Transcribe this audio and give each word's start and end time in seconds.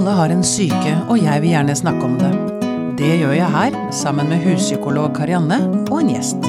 Alle 0.00 0.14
har 0.16 0.32
en 0.32 0.40
syke, 0.40 0.92
og 1.12 1.18
jeg 1.20 1.42
vil 1.42 1.50
gjerne 1.52 1.74
snakke 1.76 2.06
om 2.06 2.14
det. 2.16 2.30
Det 2.96 3.10
gjør 3.20 3.34
jeg 3.36 3.52
her, 3.52 3.74
sammen 3.92 4.30
med 4.32 4.40
huspsykolog 4.46 5.10
Karianne 5.12 5.58
og 5.90 5.98
en 5.98 6.08
gjest. 6.14 6.46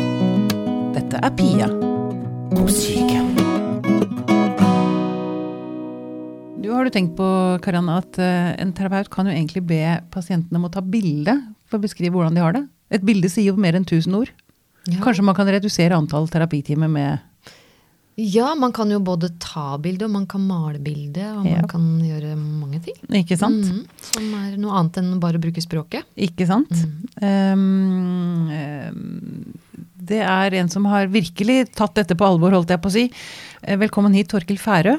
Dette 0.95 1.19
er 1.19 1.33
Pia 1.35 1.67
om 1.67 2.69
syke. 2.71 3.19
Du, 6.63 6.69
har 6.71 6.87
du 6.87 6.93
tenkt 6.95 7.17
på, 7.19 7.27
Karianne, 7.65 7.97
at 7.99 8.21
eh, 8.23 8.53
en 8.63 8.71
terapeut 8.77 9.11
kan 9.11 9.27
jo 9.27 9.35
egentlig 9.35 9.65
be 9.67 9.81
pasientene 10.15 10.55
om 10.55 10.69
å 10.69 10.71
ta 10.71 10.79
bilde 10.79 11.35
for 11.67 11.75
å 11.75 11.83
beskrive 11.83 12.15
hvordan 12.15 12.39
de 12.39 12.45
har 12.45 12.55
det? 12.55 12.63
Et 12.95 13.03
bilde 13.03 13.27
sier 13.35 13.51
jo 13.51 13.59
mer 13.59 13.75
enn 13.75 13.83
1000 13.83 14.15
ord. 14.15 14.31
Ja. 14.87 15.03
Kanskje 15.03 15.27
man 15.27 15.35
kan 15.35 15.51
redusere 15.51 15.99
antall 15.99 16.31
terapitimer 16.31 16.87
med 16.87 17.19
Ja, 18.21 18.51
man 18.59 18.73
kan 18.75 18.91
jo 18.93 18.99
både 19.01 19.31
ta 19.41 19.77
bilde, 19.81 20.05
og 20.05 20.11
man 20.13 20.25
kan 20.29 20.43
male 20.45 20.77
bilde, 20.83 21.23
og 21.39 21.45
Ja. 21.47 21.61
man 21.61 21.67
kan 21.71 21.85
gjøre 22.05 22.35
mange 22.37 22.81
ting. 22.85 22.97
Ikke 23.09 23.37
sant? 23.39 23.65
Mm, 23.65 23.85
som 24.11 24.33
er 24.37 24.57
noe 24.61 24.75
annet 24.77 24.99
enn 25.01 25.19
bare 25.23 25.39
å 25.39 25.41
bruke 25.41 25.61
språket. 25.63 26.03
Ikke 26.17 26.45
sant? 26.45 26.69
Mm. 26.69 27.07
um, 28.51 29.53
det 30.01 30.19
er 30.25 30.53
en 30.59 30.69
som 30.69 30.85
har 30.89 31.07
virkelig 31.13 31.71
tatt 31.77 31.95
dette 31.97 32.17
på 32.17 32.25
alvor, 32.27 32.51
holdt 32.55 32.69
jeg 32.73 32.81
på 32.83 32.89
å 32.91 32.95
si. 32.95 33.05
Eh, 33.63 33.77
Velkommen 33.77 34.13
hit, 34.17 34.29
Torkil 34.29 34.59
Færø. 34.61 34.97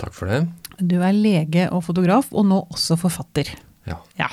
Takk 0.00 0.14
for 0.16 0.28
det. 0.32 0.40
Du 0.80 0.96
er 1.02 1.12
lege 1.16 1.68
og 1.72 1.84
fotograf, 1.84 2.28
og 2.32 2.46
nå 2.48 2.62
også 2.72 2.96
forfatter. 3.00 3.52
Ja. 3.88 3.98
Ja. 4.18 4.28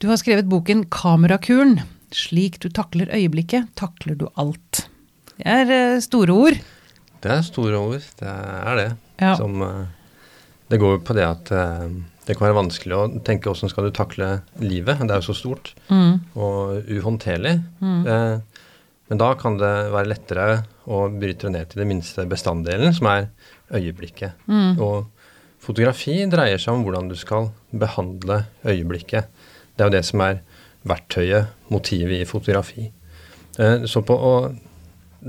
Du 0.00 0.08
har 0.08 0.16
skrevet 0.16 0.48
boken 0.48 0.86
'Kamerakuren'. 0.86 1.82
Slik 2.10 2.58
du 2.58 2.68
takler 2.68 3.06
øyeblikket, 3.14 3.68
takler 3.76 4.16
du 4.18 4.26
alt. 4.36 4.88
Det 5.38 5.46
er 5.46 5.70
eh, 5.70 6.00
store 6.00 6.30
ord. 6.34 6.58
Det 7.20 7.30
er 7.34 7.42
store 7.44 7.76
ord, 7.78 8.04
det 8.20 8.28
er 8.28 8.76
det. 8.80 8.88
Ja. 9.20 9.34
Som, 9.36 9.60
eh, 9.62 9.86
det 10.70 10.78
går 10.80 10.96
jo 10.98 11.02
på 11.04 11.14
det 11.18 11.26
at 11.26 11.50
eh, 11.52 11.88
det 12.26 12.36
kan 12.38 12.46
være 12.48 12.60
vanskelig 12.62 12.96
å 12.96 13.22
tenke 13.26 13.50
hvordan 13.50 13.70
skal 13.72 13.88
du 13.88 13.90
takle 13.96 14.28
livet. 14.62 15.00
Det 15.02 15.10
er 15.10 15.20
jo 15.20 15.32
så 15.32 15.36
stort 15.36 15.72
Mm. 15.90 16.20
og 16.36 16.86
uhåndterlig. 16.88 17.56
Eh, 17.82 18.38
men 19.10 19.18
da 19.18 19.34
kan 19.34 19.56
det 19.58 19.72
være 19.90 20.06
lettere 20.12 20.64
å 20.86 21.08
bryte 21.10 21.48
det 21.48 21.52
ned 21.52 21.68
til 21.72 21.80
det 21.82 21.88
minste 21.90 22.24
bestanddelen, 22.30 22.94
som 22.94 23.06
er 23.10 23.28
øyeblikket. 23.74 24.32
Mm. 24.46 24.78
Og 24.80 25.08
fotografi 25.60 26.14
dreier 26.30 26.58
seg 26.62 26.74
om 26.74 26.84
hvordan 26.86 27.08
du 27.10 27.16
skal 27.18 27.50
behandle 27.74 28.44
øyeblikket. 28.64 29.26
Det 29.76 29.82
er 29.84 29.90
jo 29.90 29.96
det 29.98 30.04
som 30.06 30.20
er 30.24 30.40
verktøyet, 30.86 31.50
motivet 31.70 32.22
i 32.22 32.24
fotografi. 32.24 32.90
Eh, 33.58 33.84
Så 33.90 34.00
på 34.06 34.14
å 34.14 34.56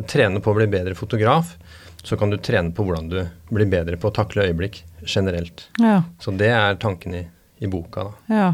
trene 0.07 0.39
på 0.39 0.51
å 0.53 0.55
bli 0.55 0.67
bedre 0.71 0.93
fotograf, 0.95 1.57
så 2.03 2.17
kan 2.17 2.31
du 2.33 2.37
trene 2.41 2.73
på 2.73 2.85
hvordan 2.85 3.09
du 3.11 3.19
blir 3.53 3.69
bedre 3.69 3.97
på 4.01 4.09
å 4.09 4.15
takle 4.15 4.47
øyeblikk 4.49 4.81
generelt. 5.05 5.67
Ja. 5.81 6.01
Så 6.21 6.33
det 6.37 6.49
er 6.53 6.79
tanken 6.81 7.15
i, 7.17 7.21
i 7.61 7.69
boka, 7.69 8.07
da. 8.09 8.35
Ja. 8.35 8.49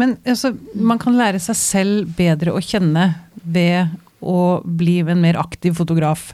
Men 0.00 0.16
altså, 0.24 0.54
man 0.74 1.00
kan 1.02 1.16
lære 1.18 1.40
seg 1.42 1.58
selv 1.60 2.16
bedre 2.16 2.54
å 2.56 2.62
kjenne 2.64 3.10
ved 3.44 3.94
å 4.24 4.60
bli 4.64 5.00
en 5.04 5.20
mer 5.22 5.38
aktiv 5.40 5.76
fotograf. 5.76 6.30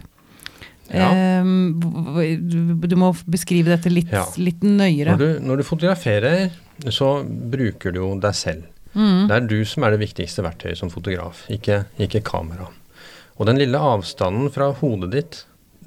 Ja. 0.92 1.08
Ehm, 1.14 1.80
du 2.82 2.96
må 3.00 3.12
beskrive 3.26 3.72
dette 3.72 3.90
litt, 3.90 4.12
Ja. 4.12 4.26
litt 4.36 4.60
nøyere. 4.62 5.16
Når 5.16 5.18
du, 5.18 5.40
når 5.40 5.56
du 5.62 5.62
fotograferer, 5.66 6.50
så 6.90 7.22
bruker 7.26 7.92
du 7.92 8.00
jo 8.02 8.12
deg 8.20 8.34
selv. 8.36 8.68
Mm. 8.94 9.26
Det 9.28 9.36
er 9.36 9.46
du 9.48 9.58
som 9.64 9.84
er 9.86 9.94
det 9.94 10.02
viktigste 10.02 10.44
verktøyet 10.44 10.76
som 10.76 10.90
fotograf, 10.92 11.46
ikke, 11.52 11.86
ikke 11.98 12.20
kamera. 12.26 12.68
Og 13.40 13.48
den 13.48 13.56
lille 13.58 13.78
avstanden 13.80 14.50
fra 14.52 14.68
hodet 14.82 15.10
ditt 15.14 15.38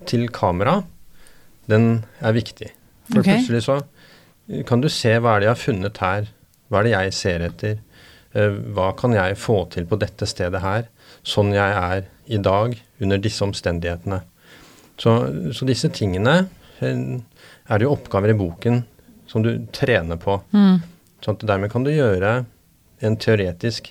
til 0.09 0.27
kamera, 0.33 0.79
den 1.71 2.05
er 2.21 2.35
viktig. 2.35 2.71
For 3.09 3.21
okay. 3.21 3.39
plutselig 3.39 3.65
så 3.65 3.79
kan 4.69 4.81
du 4.81 4.89
se 4.93 5.15
hva 5.17 5.35
er 5.35 5.41
det 5.41 5.47
jeg 5.47 5.55
har 5.55 5.61
funnet 5.61 6.01
her, 6.03 6.29
hva 6.69 6.79
er 6.79 6.87
det 6.87 6.93
jeg 6.93 7.15
ser 7.17 7.45
etter, 7.47 7.79
eh, 8.37 8.57
hva 8.75 8.91
kan 8.97 9.15
jeg 9.15 9.37
få 9.41 9.63
til 9.73 9.87
på 9.89 9.99
dette 10.01 10.27
stedet 10.29 10.61
her, 10.61 10.87
sånn 11.25 11.53
jeg 11.55 11.77
er 11.81 12.05
i 12.25 12.41
dag 12.41 12.75
under 13.01 13.21
disse 13.21 13.45
omstendighetene. 13.45 14.21
Så, 15.01 15.15
så 15.53 15.67
disse 15.67 15.89
tingene 15.93 16.35
eh, 16.79 16.99
er 17.65 17.79
det 17.79 17.87
jo 17.87 17.95
oppgaver 17.95 18.33
i 18.33 18.37
boken 18.37 18.83
som 19.29 19.43
du 19.45 19.55
trener 19.75 20.19
på. 20.21 20.37
Mm. 20.53 20.83
Sånn 21.25 21.39
at 21.39 21.47
dermed 21.49 21.73
kan 21.73 21.85
du 21.85 21.91
gjøre 21.93 22.37
en 23.05 23.17
teoretisk 23.19 23.89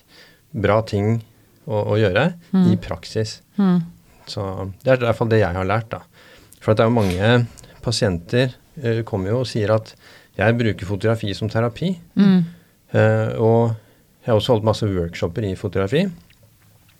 bra 0.55 0.79
ting 0.87 1.19
å, 1.65 1.81
å 1.81 1.97
gjøre 1.99 2.29
i 2.71 2.77
praksis. 2.81 3.39
Mm. 3.59 3.83
Så 4.29 4.43
det 4.83 4.91
er 4.93 5.01
i 5.01 5.07
hvert 5.07 5.19
fall 5.19 5.31
det 5.31 5.41
jeg 5.41 5.55
har 5.55 5.67
lært, 5.67 5.89
da. 5.93 6.01
For 6.63 6.73
det 6.73 6.85
er 6.85 6.89
jo 6.89 6.97
mange 6.97 7.31
pasienter 7.85 8.55
uh, 8.81 9.01
kommer 9.07 9.33
jo 9.33 9.41
og 9.43 9.49
sier 9.49 9.73
at 9.75 9.93
jeg 10.35 10.57
bruker 10.59 10.89
fotografi 10.89 11.33
som 11.37 11.51
terapi. 11.51 11.93
Mm. 12.17 12.39
Uh, 12.95 13.31
og 13.39 13.59
jeg 14.25 14.31
har 14.31 14.39
også 14.39 14.55
holdt 14.55 14.67
masse 14.67 14.89
workshoper 14.89 15.45
i 15.45 15.55
fotografi, 15.59 16.05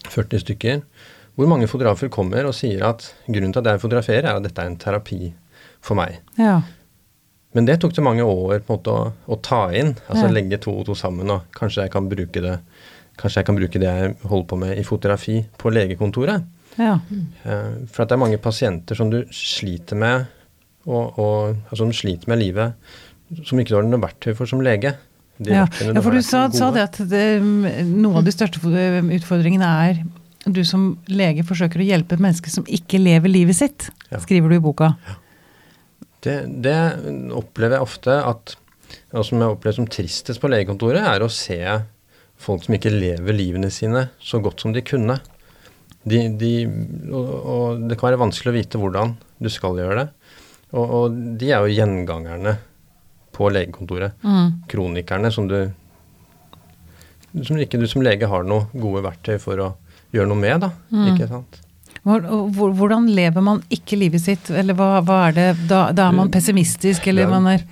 40 0.05 0.43
stykker, 0.43 0.81
hvor 1.35 1.49
mange 1.49 1.67
fotografer 1.67 2.11
kommer 2.13 2.45
og 2.47 2.53
sier 2.55 2.85
at 2.85 3.07
grunnen 3.25 3.51
til 3.51 3.63
at 3.63 3.73
jeg 3.73 3.81
fotograferer, 3.81 4.27
er 4.29 4.37
at 4.37 4.45
dette 4.45 4.61
er 4.61 4.69
en 4.69 4.77
terapi 4.79 5.33
for 5.83 5.97
meg. 5.97 6.19
Ja. 6.37 6.59
Men 7.55 7.67
det 7.67 7.79
tok 7.81 7.95
det 7.95 8.03
mange 8.03 8.23
år 8.23 8.59
på 8.59 8.75
en 8.75 8.77
måte 8.77 8.93
å, 8.93 9.09
å 9.31 9.39
ta 9.43 9.65
inn, 9.73 9.95
altså 10.05 10.27
Ja. 10.27 10.33
legge 10.35 10.59
to 10.61 10.73
og 10.75 10.85
to 10.89 10.95
sammen, 10.95 11.31
og 11.31 11.47
kanskje 11.55 11.87
jeg 11.87 11.95
kan 11.95 12.11
bruke 12.11 12.43
det 12.43 12.59
Kanskje 13.15 13.39
jeg 13.39 13.45
kan 13.47 13.55
bruke 13.55 13.79
det 13.79 13.87
jeg 13.87 14.15
holder 14.27 14.47
på 14.51 14.57
med 14.59 14.75
i 14.75 14.81
fotografi 14.83 15.37
på 15.55 15.69
legekontoret. 15.71 16.43
Ja. 16.77 16.99
Eh, 17.45 17.73
for 17.91 18.03
at 18.03 18.11
det 18.11 18.17
er 18.17 18.21
mange 18.21 18.39
pasienter 18.41 18.97
som 18.97 19.11
du 19.13 19.21
sliter 19.35 19.99
med, 19.99 20.27
og, 20.85 21.17
og, 21.19 21.55
altså 21.69 21.83
som 21.83 21.93
sliter 21.95 22.29
med 22.31 22.41
livet, 22.43 22.75
som 23.45 23.59
ikke 23.59 23.73
du 23.73 23.77
har 23.79 23.87
noe 23.87 24.03
verktøy 24.03 24.35
for 24.37 24.49
som 24.49 24.61
lege. 24.65 24.95
De 25.37 25.51
Ja. 25.51 25.65
ja, 25.81 26.01
for 26.01 26.15
du 26.15 26.21
sa, 26.23 26.45
sa 26.53 26.69
det 26.71 26.83
at 26.85 26.99
det, 27.11 27.23
noen 27.41 28.21
av 28.21 28.23
de 28.23 28.31
største 28.31 28.61
utfordringene 28.61 29.71
er 29.89 30.03
du 30.45 30.61
som 30.63 30.93
lege 31.09 31.43
forsøker 31.43 31.81
å 31.81 31.87
hjelpe 31.87 32.15
et 32.15 32.21
menneske 32.21 32.51
som 32.53 32.67
ikke 32.69 33.01
lever 33.01 33.31
livet 33.31 33.57
sitt, 33.57 33.89
Ja. 34.11 34.19
skriver 34.21 34.49
du 34.49 34.55
i 34.59 34.63
boka. 34.63 34.93
Det, 36.21 36.37
det 36.63 36.77
opplever 37.33 37.77
jeg 37.77 37.85
ofte 37.85 38.13
at 38.21 38.55
og 39.15 39.25
som 39.25 39.41
jeg 39.41 39.53
opplever 39.55 39.77
som 39.79 39.87
tristest 39.89 40.41
på 40.41 40.49
legekontoret, 40.51 41.03
er 41.03 41.23
å 41.23 41.31
se 41.31 41.57
folk 42.41 42.65
som 42.65 42.75
ikke 42.77 42.91
lever 42.93 43.35
livene 43.35 43.71
sine 43.73 44.09
så 44.23 44.41
godt 44.43 44.61
som 44.61 44.73
de 44.75 44.83
kunne. 44.85 45.17
De, 46.05 46.19
de, 46.37 46.51
og, 47.09 47.29
og 47.55 47.85
det 47.89 47.97
kan 47.97 48.11
være 48.11 48.21
vanskelig 48.21 48.51
å 48.51 48.57
vite 48.59 48.81
hvordan 48.81 49.15
du 49.41 49.49
skal 49.49 49.79
gjøre 49.81 50.03
det. 50.03 50.07
Og, 50.75 50.83
og 50.85 51.17
de 51.39 51.49
er 51.49 51.65
jo 51.65 51.73
gjengangerne 51.73 52.57
på 53.35 53.49
legekontoret. 53.51 54.15
Mm. 54.23 54.61
Kronikerne 54.71 55.31
som 55.33 55.49
du 55.49 55.59
som 57.43 57.59
ikke 57.59 57.79
du 57.81 57.87
som 57.91 58.03
lege 58.05 58.29
har 58.31 58.45
noe 58.47 58.69
gode 58.71 59.03
verktøy 59.03 59.35
for 59.43 59.59
å 59.59 59.69
gjøre 60.15 60.29
noe 60.29 60.39
med, 60.39 60.61
da. 60.63 60.71
Mm. 60.93 61.07
Ikke 61.11 61.27
sant? 61.27 61.61
Hvordan 62.05 63.07
lever 63.17 63.43
man 63.43 63.63
ikke 63.73 63.97
livet 63.97 64.21
sitt, 64.21 64.51
eller 64.53 64.77
hva, 64.77 64.99
hva 65.01 65.23
er 65.29 65.35
det 65.35 65.45
Da, 65.65 65.87
da 65.95 66.09
er 66.11 66.15
man 66.15 66.29
pessimistisk, 66.31 67.07
eller 67.09 67.31
man 67.31 67.49
er 67.55 67.63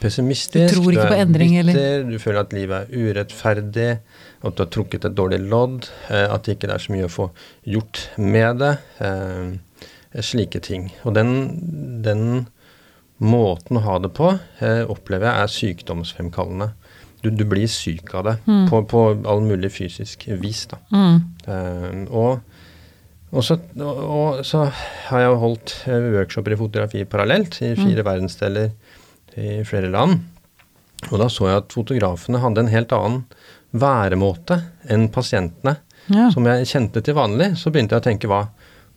pessimistisk, 0.00 0.74
Du 0.74 0.80
tror 0.80 0.96
ikke 0.96 1.10
på 1.12 1.20
endring, 1.22 1.54
eller? 1.60 2.02
du 2.08 2.18
føler 2.18 2.42
at 2.42 2.56
livet 2.56 2.88
er 2.88 3.06
urettferdig, 3.06 3.90
at 4.44 4.56
du 4.56 4.62
har 4.64 4.70
trukket 4.72 5.06
et 5.08 5.14
dårlig 5.16 5.40
lodd, 5.48 5.88
eh, 6.10 6.26
at 6.32 6.44
det 6.44 6.56
ikke 6.56 6.72
er 6.74 6.82
så 6.82 6.92
mye 6.92 7.06
å 7.08 7.12
få 7.12 7.30
gjort 7.66 8.02
med 8.20 8.60
det. 8.62 8.74
Eh, 9.00 10.22
slike 10.24 10.60
ting. 10.64 10.90
Og 11.04 11.14
den, 11.16 11.32
den 12.04 12.46
måten 13.18 13.78
å 13.80 13.84
ha 13.86 13.96
det 14.02 14.12
på 14.16 14.30
eh, 14.60 14.82
opplever 14.92 15.28
jeg 15.28 15.42
er 15.42 15.54
sykdomsfremkallende. 15.54 16.70
Du, 17.24 17.30
du 17.32 17.44
blir 17.48 17.66
syk 17.70 18.12
av 18.14 18.26
det 18.28 18.36
Mm. 18.46 18.68
på, 18.70 18.82
på 18.86 19.00
all 19.26 19.40
mulig 19.42 19.72
fysisk 19.72 20.28
vis. 20.40 20.66
da. 20.70 20.78
mm. 20.92 21.16
Eh, 21.48 21.98
og, 22.10 22.40
og, 23.32 23.42
så, 23.44 23.56
og, 23.80 23.98
og 24.04 24.44
så 24.46 24.66
har 25.08 25.24
jeg 25.24 25.40
holdt 25.42 25.74
workshoper 25.88 26.54
i 26.54 26.60
fotografi 26.60 27.04
parallelt 27.04 27.58
i 27.64 27.74
fire 27.78 28.04
verdensdeler 28.06 28.70
i 29.36 29.60
flere 29.68 29.90
land. 29.92 30.20
Og 31.10 31.18
da 31.20 31.26
så 31.28 31.50
jeg 31.50 31.60
at 31.64 31.74
fotografene 31.74 32.40
hadde 32.40 32.62
en 32.64 32.72
helt 32.72 32.92
annen 32.96 33.24
væremåte 33.80 34.60
enn 34.92 35.08
pasientene. 35.14 35.78
Ja. 36.12 36.28
Som 36.30 36.46
jeg 36.46 36.68
kjente 36.70 37.02
til 37.02 37.16
vanlig. 37.18 37.54
Så 37.58 37.72
begynte 37.74 37.96
jeg 37.96 38.04
å 38.04 38.06
tenke 38.06 38.30
hva, 38.30 38.44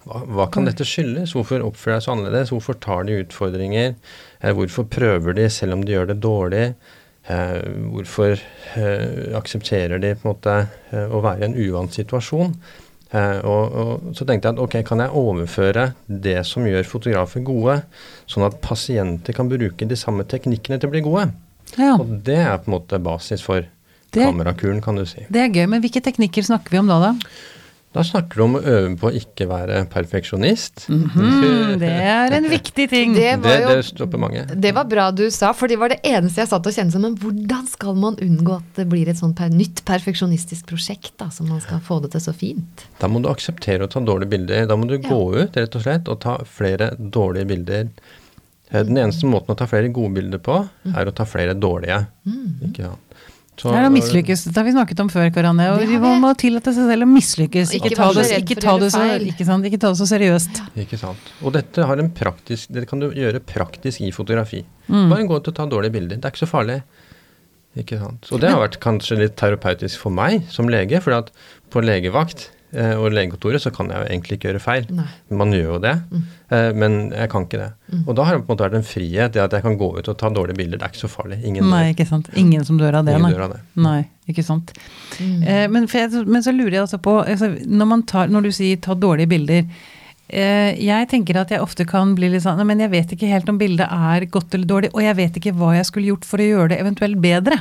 hva, 0.05 0.23
hva 0.29 0.47
kan 0.53 0.67
dette 0.67 0.85
skyldes? 0.85 1.33
Hvorfor 1.37 1.63
oppfører 1.65 1.97
jeg 1.97 2.05
så 2.05 2.15
annerledes? 2.15 2.53
Hvorfor 2.53 2.77
tar 2.83 3.07
de 3.07 3.19
utfordringer? 3.23 3.95
Eh, 4.39 4.53
hvorfor 4.55 4.87
prøver 4.91 5.37
de 5.37 5.47
selv 5.53 5.77
om 5.77 5.85
de 5.85 5.95
gjør 5.95 6.11
det 6.11 6.19
dårlig? 6.25 6.67
Eh, 7.29 7.57
hvorfor 7.95 8.35
eh, 8.35 9.33
aksepterer 9.37 10.01
de 10.01 10.13
på 10.17 10.27
en 10.27 10.35
måte 10.35 10.59
å 11.09 11.23
være 11.25 11.43
i 11.43 11.49
en 11.49 11.57
uvant 11.57 11.97
situasjon? 11.97 12.55
Og, 13.09 13.75
og 13.81 14.11
så 14.13 14.21
tenkte 14.21 14.51
jeg 14.51 14.53
at 14.53 14.59
ok, 14.61 14.75
kan 14.85 14.99
jeg 15.01 15.17
overføre 15.17 15.87
det 16.05 16.43
som 16.45 16.67
gjør 16.69 16.85
fotografer 16.85 17.41
gode, 17.41 17.79
sånn 18.29 18.45
at 18.45 18.59
pasienter 18.61 19.33
kan 19.33 19.49
bruke 19.49 19.87
de 19.89 19.97
samme 19.97 20.27
teknikkene 20.29 20.77
til 20.77 20.91
å 20.91 20.93
bli 20.93 21.01
gode? 21.07 21.31
ja. 21.77 21.95
Og 21.97 22.19
det 22.25 22.37
er 22.37 22.59
på 22.61 22.69
en 22.69 22.75
måte 22.77 22.99
basis 23.01 23.41
for 23.45 23.65
Det- 24.11 24.25
kamerakuren, 24.25 24.81
kan 24.81 24.95
du 24.95 25.06
si. 25.06 25.25
Det 25.29 25.41
er 25.41 25.50
gøy, 25.50 25.67
men 25.69 25.81
hvilke 25.81 26.01
teknikker 26.01 26.44
snakker 26.44 26.69
vi 26.71 26.77
om 26.79 26.88
da, 26.88 27.00
da? 27.00 27.15
Da 27.91 28.03
snakker 28.06 28.35
du 28.38 28.44
om 28.44 28.53
å 28.56 28.61
øve 28.61 28.95
på 29.01 29.09
å 29.09 29.15
ikke 29.17 29.47
være 29.50 29.79
perfeksjonist. 29.89 30.83
Mhm, 30.94 31.79
det 31.81 31.89
er 31.89 32.35
en 32.38 32.44
viktig 32.45 32.85
ting. 32.88 33.13
Det 33.15 33.41
Det, 33.41 33.41
var 33.41 33.63
jo 33.63 33.75
det 33.79 33.85
stopper 33.88 34.19
mange. 34.21 34.44
Det 34.61 34.73
var 34.75 34.83
bra 34.85 35.09
du 35.09 35.23
sa, 35.31 35.53
for 35.53 35.67
det 35.67 35.79
var 35.79 35.89
det 35.89 36.00
eneste 36.06 36.38
jeg 36.44 36.50
satt 36.51 36.67
og 36.67 36.71
kjente 36.75 36.91
som 36.91 37.01
Men 37.01 37.15
hvordan 37.17 37.67
skal 37.67 37.95
man 37.95 38.15
unngå 38.21 38.57
at 38.57 38.75
det 38.75 38.88
blir 38.91 39.07
et 39.09 39.17
sånt 39.17 39.35
per 39.35 39.50
nytt 39.50 39.81
perfeksjonistisk 39.85 40.67
prosjekt, 40.67 41.13
da, 41.17 41.29
som 41.29 41.50
man 41.50 41.62
skal 41.62 41.79
få 41.79 42.00
det 42.03 42.12
til 42.12 42.21
så 42.21 42.31
fint? 42.35 42.85
Da 43.00 43.07
må 43.07 43.23
du 43.23 43.29
akseptere 43.29 43.81
å 43.81 43.89
ta 43.89 44.00
dårlige 44.00 44.29
bilder. 44.29 44.67
Da 44.67 44.75
må 44.75 44.85
du 44.88 45.00
Ja. 45.00 45.09
gå 45.09 45.35
ut 45.41 45.53
rett 45.57 45.75
og 45.75 45.81
slett 45.81 46.07
og 46.07 46.19
ta 46.19 46.38
flere 46.45 46.95
dårlige 46.95 47.47
bilder. 47.47 47.89
Eh, 48.71 48.83
Den 48.83 48.97
eneste 48.97 49.23
måten 49.25 49.47
å 49.50 49.57
ta 49.57 49.65
flere 49.65 49.91
gode 49.91 50.13
bilder 50.13 50.38
på, 50.38 50.69
Mm. 50.85 50.95
er 50.95 51.05
å 51.07 51.15
ta 51.15 51.23
flere 51.25 51.55
dårlige. 51.59 52.05
Ikke 52.63 52.83
sant? 52.85 53.00
Så- 53.59 53.71
Det 53.73 53.79
er 53.79 53.89
å 53.89 53.91
mislykkes. 53.91 54.45
Det 54.45 54.56
har 54.56 54.63
vi 54.63 54.71
snakket 54.71 55.00
om 55.03 55.09
før, 55.09 55.29
Karanne 55.35 55.65
Og 55.73 55.79
vi 55.79 55.97
må, 56.00 56.33
tillate 56.38 56.71
seg 56.71 56.88
selv 56.88 57.03
å 57.03 57.09
mislykkes. 57.11 57.73
Ikke 57.75 57.91
Ikke 57.91 57.95
ta 58.00 58.13
det, 58.13 58.25
ikke 58.39 58.61
ta 58.61 58.77
det, 58.79 58.91
så, 58.94 59.01
ikke? 59.19 59.45
Ikke 59.67 59.79
ta 59.79 59.89
det 59.91 60.00
så 60.00 60.07
seriøst. 60.07 60.61
Ikke 60.77 60.97
sant. 60.97 61.17
Og 61.44 61.51
dette 61.53 61.83
har 61.85 61.97
en 62.00 62.09
praktisk, 62.09 62.71
dette, 62.71 62.88
kan 62.88 63.00
du 63.00 63.11
gjøre 63.11 63.41
praktisk 63.41 64.00
i 64.01 64.11
fotografi. 64.11 64.63
Mm. 64.88 65.09
Bare 65.09 65.27
gå 65.27 65.35
ut 65.35 65.47
og 65.51 65.56
ta 65.56 65.65
dårlige 65.65 65.91
bilder. 65.91 66.15
Det 66.15 66.25
er 66.25 66.31
ikke 66.31 66.47
så 66.47 66.51
farlig. 66.53 66.81
Ikke 67.77 68.00
sant. 68.00 68.31
Og 68.31 68.39
det 68.39 68.50
har 68.50 68.61
vært 68.63 68.79
kanskje 68.79 69.17
litt 69.19 69.35
terapeutisk 69.35 69.97
for 70.00 70.09
meg 70.09 70.47
som 70.50 70.67
lege, 70.67 71.01
for 71.01 71.12
at 71.13 71.29
på 71.69 71.83
legevakt 71.83 72.50
og 72.69 73.10
legekontoret 73.16 73.63
så 73.63 73.71
kan 73.74 73.89
jeg 73.89 73.98
jo 73.98 74.07
egentlig 74.12 74.38
ikke 74.38 74.51
gjøre 74.51 74.62
feil. 74.62 74.83
Nei. 74.94 75.07
Man 75.33 75.54
gjør 75.56 75.71
jo 75.71 75.77
det, 75.81 75.94
eh, 76.54 76.69
men 76.77 76.98
jeg 77.16 77.31
kan 77.31 77.48
ikke 77.48 77.62
det. 77.63 77.69
Og 78.04 78.12
da 78.18 78.27
har 78.27 78.36
det 78.36 78.44
på 78.44 78.51
en 78.51 78.54
måte 78.54 78.68
vært 78.68 78.77
en 78.77 78.86
frihet 78.86 79.33
det 79.33 79.42
at 79.42 79.56
jeg 79.57 79.66
kan 79.66 79.77
gå 79.80 79.89
ut 79.98 80.10
og 80.12 80.18
ta 80.19 80.30
dårlige 80.33 80.60
bilder. 80.60 80.77
Det 80.77 80.86
er 80.86 80.94
ikke 80.94 81.01
så 81.01 81.10
farlig. 81.10 81.39
Ingen, 81.50 81.69
Nei, 81.71 81.88
ikke 81.95 82.06
sant. 82.06 82.30
Ingen 82.38 82.66
som 82.68 82.77
dør 82.77 83.00
av 83.00 83.07
det, 83.07 83.16
ingen 83.18 83.25
nei. 83.25 83.31
dør 83.33 83.48
av 83.48 83.56
det. 83.56 83.62
Nei, 83.81 84.01
ikke 84.30 84.45
sant. 84.45 84.74
Eh, 85.18 85.66
men, 85.71 85.88
for 85.89 86.04
jeg, 86.04 86.25
men 86.30 86.45
så 86.45 86.54
lurer 86.54 86.77
jeg 86.77 86.86
altså 86.86 87.01
på 87.01 87.16
altså, 87.24 87.50
når, 87.66 87.89
man 87.95 88.06
tar, 88.10 88.30
når 88.30 88.50
du 88.50 88.51
sier 88.60 88.77
ta 88.83 88.94
dårlige 88.94 89.31
bilder 89.31 89.63
eh, 89.65 90.77
Jeg 90.77 91.10
tenker 91.12 91.42
at 91.42 91.50
jeg 91.51 91.63
ofte 91.63 91.88
kan 91.89 92.13
bli 92.15 92.30
litt 92.31 92.45
sånn 92.45 92.62
Men 92.69 92.83
jeg 92.86 92.94
vet 92.94 93.15
ikke 93.15 93.31
helt 93.31 93.50
om 93.50 93.57
bildet 93.60 93.89
er 93.89 94.27
godt 94.30 94.54
eller 94.54 94.69
dårlig, 94.69 94.94
og 94.94 95.01
jeg 95.04 95.18
vet 95.18 95.42
ikke 95.42 95.56
hva 95.57 95.74
jeg 95.80 95.89
skulle 95.89 96.13
gjort 96.13 96.30
for 96.30 96.42
å 96.42 96.48
gjøre 96.51 96.72
det 96.75 96.80
eventuelt 96.86 97.19
bedre. 97.24 97.60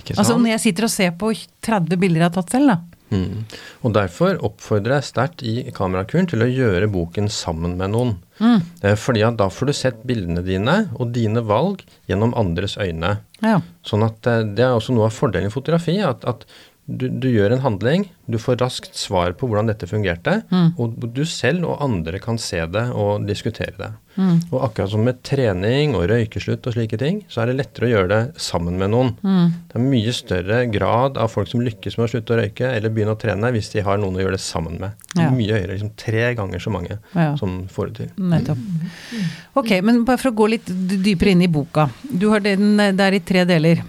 Ikke 0.00 0.16
Altså 0.16 0.40
når 0.40 0.56
jeg 0.56 0.64
sitter 0.68 0.88
og 0.88 0.94
ser 0.96 1.14
på 1.20 1.30
30 1.68 2.00
bilder 2.00 2.24
jeg 2.24 2.30
har 2.30 2.36
tatt 2.40 2.56
selv, 2.56 2.72
da. 2.72 2.93
Mm. 3.12 3.44
Og 3.84 3.94
derfor 3.94 4.38
oppfordrer 4.46 4.98
jeg 4.98 5.08
sterkt 5.10 5.44
i 5.46 5.54
Kamerakuren 5.74 6.28
til 6.30 6.44
å 6.44 6.50
gjøre 6.50 6.88
boken 6.92 7.28
sammen 7.32 7.76
med 7.78 7.92
noen. 7.94 8.14
Mm. 8.40 8.62
Eh, 8.82 8.96
fordi 8.98 9.22
at 9.26 9.38
da 9.38 9.50
får 9.52 9.70
du 9.70 9.74
sett 9.76 10.02
bildene 10.08 10.42
dine 10.46 10.78
og 10.96 11.12
dine 11.14 11.44
valg 11.46 11.84
gjennom 12.10 12.34
andres 12.38 12.78
øyne. 12.80 13.18
Ja. 13.44 13.60
Sånn 13.86 14.06
at 14.06 14.26
eh, 14.30 14.42
Det 14.56 14.66
er 14.66 14.74
også 14.74 14.96
noe 14.96 15.10
av 15.10 15.16
fordelen 15.16 15.52
i 15.52 15.54
fotografi. 15.54 15.98
At, 16.02 16.24
at 16.26 16.46
du, 16.86 17.06
du 17.08 17.30
gjør 17.32 17.54
en 17.56 17.62
handling, 17.64 18.02
du 18.28 18.36
får 18.40 18.58
raskt 18.60 18.96
svar 18.96 19.32
på 19.40 19.46
hvordan 19.48 19.70
dette 19.70 19.86
fungerte, 19.88 20.42
og 20.76 20.98
du 21.16 21.22
selv 21.24 21.64
og 21.64 21.80
andre 21.84 22.18
kan 22.20 22.36
se 22.40 22.60
det 22.68 22.82
og 22.92 23.24
diskutere 23.28 23.72
det. 23.78 23.88
Og 24.52 24.58
akkurat 24.62 24.90
som 24.92 25.00
med 25.02 25.22
trening 25.26 25.94
og 25.96 26.04
røykeslutt 26.10 26.66
og 26.68 26.74
slike 26.76 26.98
ting, 27.00 27.22
så 27.32 27.40
er 27.42 27.50
det 27.50 27.56
lettere 27.62 27.88
å 27.88 27.92
gjøre 27.94 28.10
det 28.12 28.42
sammen 28.44 28.76
med 28.78 28.92
noen. 28.92 29.14
Det 29.24 29.80
er 29.80 29.86
mye 29.86 30.12
større 30.14 30.58
grad 30.70 31.16
av 31.20 31.32
folk 31.32 31.48
som 31.50 31.64
lykkes 31.64 31.96
med 31.98 32.04
å 32.06 32.10
slutte 32.12 32.36
å 32.36 32.38
røyke 32.42 32.68
eller 32.68 32.92
begynne 32.94 33.16
å 33.16 33.20
trene 33.24 33.50
hvis 33.56 33.72
de 33.72 33.82
har 33.88 33.98
noen 34.04 34.20
å 34.20 34.22
gjøre 34.22 34.36
det 34.36 34.44
sammen 34.44 34.76
med. 34.84 35.00
Ja. 35.16 35.30
Mye 35.32 35.56
høyere, 35.56 35.72
liksom 35.78 35.94
tre 36.00 36.28
ganger 36.36 36.60
så 36.62 36.74
mange 36.74 36.98
Ja. 37.16 37.30
som 37.40 37.64
får 37.72 37.90
det 37.90 37.96
til. 38.02 38.12
Nettopp. 38.28 38.60
Ok, 39.56 39.72
men 39.82 40.04
bare 40.04 40.20
for 40.20 40.30
å 40.30 40.36
gå 40.36 40.50
litt 40.52 40.68
dypere 40.68 41.32
inn 41.32 41.42
i 41.48 41.50
boka. 41.50 41.88
Du 42.12 42.28
har 42.30 42.44
den, 42.44 42.76
det 42.76 43.00
er 43.08 43.18
i 43.18 43.24
tre 43.24 43.44
deler. 43.48 43.82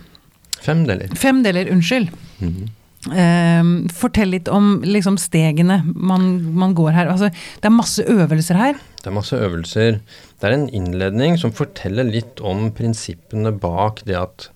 Fem 0.66 0.88
deler. 0.88 1.12
Fem 1.20 1.44
deler, 1.46 1.70
unnskyld. 1.76 2.10
Mhm. 2.40 2.66
Eh, 3.14 3.62
fortell 3.94 4.32
litt 4.34 4.50
om 4.50 4.80
liksom, 4.86 5.20
stegene 5.22 5.82
man, 5.94 6.30
man 6.58 6.74
går 6.78 6.96
her. 6.96 7.12
Altså, 7.12 7.30
det 7.62 7.70
er 7.70 7.76
masse 7.76 8.06
øvelser 8.10 8.60
her. 8.60 8.80
Det 9.02 9.12
er 9.12 9.18
masse 9.18 9.38
øvelser. 9.38 10.00
Det 10.42 10.50
er 10.50 10.58
en 10.58 10.70
innledning 10.74 11.38
som 11.38 11.54
forteller 11.54 12.08
litt 12.10 12.42
om 12.42 12.72
prinsippene 12.76 13.54
bak 13.62 14.02
det 14.10 14.18
at 14.18 14.50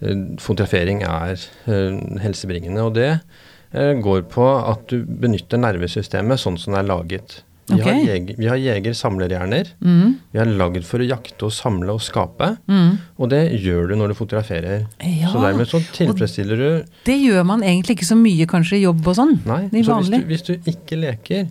eh, 0.00 0.16
fotografering 0.40 1.04
er 1.04 1.36
eh, 1.36 2.00
helsebringende. 2.24 2.86
Og 2.88 2.96
det 2.96 3.10
eh, 3.12 3.92
går 4.00 4.24
på 4.32 4.48
at 4.58 4.88
du 4.92 5.04
benytter 5.04 5.60
nervesystemet 5.60 6.40
sånn 6.40 6.58
som 6.60 6.76
det 6.76 6.84
er 6.84 6.90
laget. 6.94 7.40
Vi 7.70 7.78
okay. 7.78 7.92
har, 7.92 8.00
jeger, 8.08 8.38
vi 8.40 8.48
har 8.50 8.58
jeger-samlerhjerner. 8.60 9.70
Mm. 9.84 10.16
Vi 10.32 10.40
er 10.42 10.50
lagd 10.60 10.86
for 10.88 11.02
å 11.02 11.06
jakte 11.06 11.46
og 11.48 11.54
samle 11.54 11.94
og 11.94 12.02
skape. 12.04 12.52
Mm. 12.70 12.96
Og 13.20 13.30
det 13.32 13.42
gjør 13.62 13.92
du 13.92 13.94
når 14.00 14.12
du 14.12 14.18
fotograferer. 14.18 14.84
Ja, 14.98 15.30
Så 15.30 15.42
dermed 15.44 15.70
så 15.70 15.82
tilfredsstiller 15.94 16.60
du 16.60 16.68
Det 17.06 17.16
gjør 17.16 17.46
man 17.48 17.64
egentlig 17.66 17.98
ikke 17.98 18.10
så 18.10 18.18
mye 18.18 18.48
kanskje 18.50 18.80
i 18.80 18.84
jobb 18.84 19.06
og 19.06 19.18
sånn. 19.20 19.38
Nei. 19.48 19.62
Så 19.84 20.00
hvis 20.00 20.12
du, 20.12 20.18
hvis 20.32 20.46
du 20.48 20.70
ikke 20.74 21.00
leker, 21.00 21.48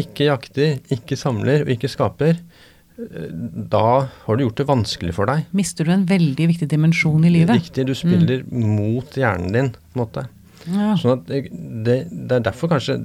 ikke 0.00 0.30
jakter, 0.30 0.80
ikke 0.96 1.18
samler 1.18 1.66
og 1.66 1.72
ikke 1.74 1.90
skaper, 1.92 2.40
eh, 2.40 3.30
da 3.74 3.86
har 4.24 4.36
du 4.36 4.46
gjort 4.46 4.62
det 4.62 4.68
vanskelig 4.70 5.16
for 5.16 5.30
deg. 5.30 5.46
Mister 5.56 5.88
du 5.88 5.94
en 5.94 6.08
veldig 6.08 6.50
viktig 6.54 6.70
dimensjon 6.70 7.24
i 7.26 7.34
livet. 7.40 7.60
Riktig, 7.60 7.86
du 7.90 7.96
spiller 7.98 8.44
mot 8.50 9.18
hjernen 9.18 9.56
din, 9.56 9.72
på 9.74 9.98
en 9.98 10.04
måte. 10.04 10.26
Ja. 10.68 10.94
Sånn 11.00 11.18
at 11.18 11.28
det, 11.30 11.46
det, 11.86 12.02
det 12.10 12.38
er 12.38 12.48
derfor 12.50 12.72
kanskje 12.72 13.00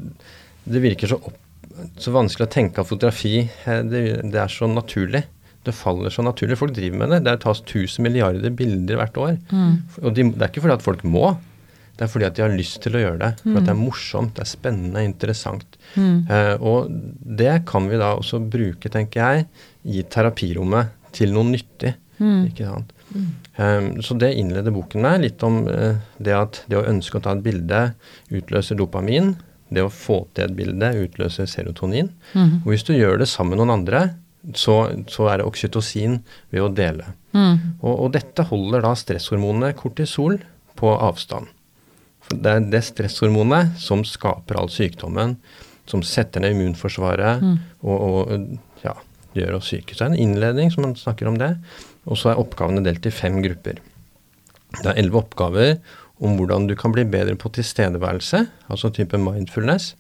det 0.66 0.82
virker 0.82 1.12
så, 1.12 1.20
opp, 1.22 1.38
så 2.02 2.14
vanskelig 2.16 2.48
å 2.48 2.54
tenke 2.54 2.82
at 2.82 2.90
fotografi 2.90 3.40
eh, 3.46 3.82
det, 3.88 4.04
det 4.32 4.42
er 4.42 4.52
så 4.52 4.70
naturlig. 4.70 5.26
Det 5.66 5.74
faller 5.74 6.14
så 6.14 6.24
naturlig. 6.26 6.60
Folk 6.60 6.76
driver 6.78 7.02
med 7.02 7.14
det. 7.16 7.24
Det 7.26 7.40
tas 7.44 7.64
1000 7.64 8.06
milliarder 8.06 8.54
bilder 8.54 9.00
hvert 9.02 9.18
år. 9.18 9.36
Og 10.04 10.12
de, 10.14 10.28
det 10.36 10.44
er 10.44 10.52
ikke 10.52 10.66
fordi 10.68 10.78
at 10.78 10.86
folk 10.86 11.06
må. 11.08 11.32
Det 11.96 12.06
er 12.06 12.12
fordi 12.12 12.28
at 12.28 12.36
de 12.38 12.44
har 12.44 12.54
lyst 12.54 12.82
til 12.84 12.98
å 12.98 13.02
gjøre 13.02 13.22
det. 13.22 13.32
For 13.42 13.60
at 13.62 13.68
det 13.68 13.74
er 13.74 13.80
morsomt, 13.80 14.34
det 14.36 14.44
er 14.44 14.52
spennende, 14.52 15.06
interessant. 15.08 15.78
Eh, 16.30 16.54
og 16.60 16.92
det 17.40 17.54
kan 17.70 17.88
vi 17.90 18.00
da 18.02 18.12
også 18.20 18.42
bruke, 18.52 18.92
tenker 18.92 19.24
jeg, 19.24 19.48
i 19.88 20.04
terapirommet 20.12 20.92
til 21.16 21.34
noe 21.34 21.48
nyttig. 21.48 21.96
Ikke 22.50 22.68
sant? 22.68 22.92
Um, 23.56 24.02
så 24.04 24.18
det 24.20 24.34
innleder 24.36 24.74
boken 24.76 25.06
med, 25.06 25.22
litt 25.24 25.44
om 25.48 25.62
eh, 25.72 26.02
det 26.20 26.34
at 26.36 26.62
det 26.68 26.82
å 26.82 26.88
ønske 26.90 27.20
å 27.20 27.24
ta 27.24 27.36
et 27.36 27.44
bilde 27.46 27.82
utløser 28.36 28.76
dopamin. 28.80 29.34
Det 29.74 29.82
å 29.82 29.90
få 29.90 30.22
til 30.36 30.46
et 30.46 30.56
bilde 30.58 30.92
utløser 31.06 31.50
serotonin. 31.50 32.12
Og 32.64 32.70
hvis 32.74 32.86
du 32.86 32.94
gjør 32.94 33.20
det 33.22 33.30
sammen 33.32 33.56
med 33.56 33.64
noen 33.64 33.80
andre, 33.80 34.02
så, 34.54 34.76
så 35.10 35.30
er 35.32 35.42
det 35.42 35.48
oksytocin 35.48 36.20
ved 36.54 36.62
å 36.62 36.70
dele. 36.70 37.08
Og, 37.82 37.94
og 37.94 38.12
dette 38.14 38.46
holder 38.46 38.86
da 38.86 38.94
stresshormonet 38.98 39.78
kortisol 39.80 40.38
på 40.78 40.92
avstand. 40.94 41.50
For 42.26 42.42
det 42.42 42.52
er 42.52 42.70
det 42.74 42.84
stresshormonet 42.88 43.76
som 43.82 44.06
skaper 44.06 44.60
all 44.60 44.70
sykdommen, 44.74 45.36
som 45.90 46.02
setter 46.06 46.42
ned 46.42 46.56
immunforsvaret 46.56 47.44
og, 47.86 47.96
og 47.96 48.86
ja, 48.86 48.96
gjør 49.38 49.60
oss 49.60 49.70
syke. 49.74 49.94
Så 49.94 50.02
det 50.02 50.08
er 50.08 50.16
en 50.16 50.24
innledning 50.30 50.72
som 50.74 50.86
man 50.88 50.96
snakker 50.98 51.30
om 51.30 51.38
det. 51.42 51.52
Og 52.06 52.18
så 52.22 52.32
er 52.32 52.42
oppgavene 52.42 52.86
delt 52.86 53.06
i 53.06 53.14
fem 53.14 53.42
grupper. 53.46 53.82
Det 54.76 54.90
er 54.90 54.98
elleve 55.00 55.22
oppgaver 55.22 55.78
om 56.24 56.38
hvordan 56.40 56.68
du 56.70 56.76
kan 56.80 56.94
bli 56.96 57.04
bedre 57.08 57.36
på 57.40 57.52
tilstedeværelse, 57.56 58.46
altså 58.72 58.92
type 58.94 59.20
mindfulness. 59.20 59.94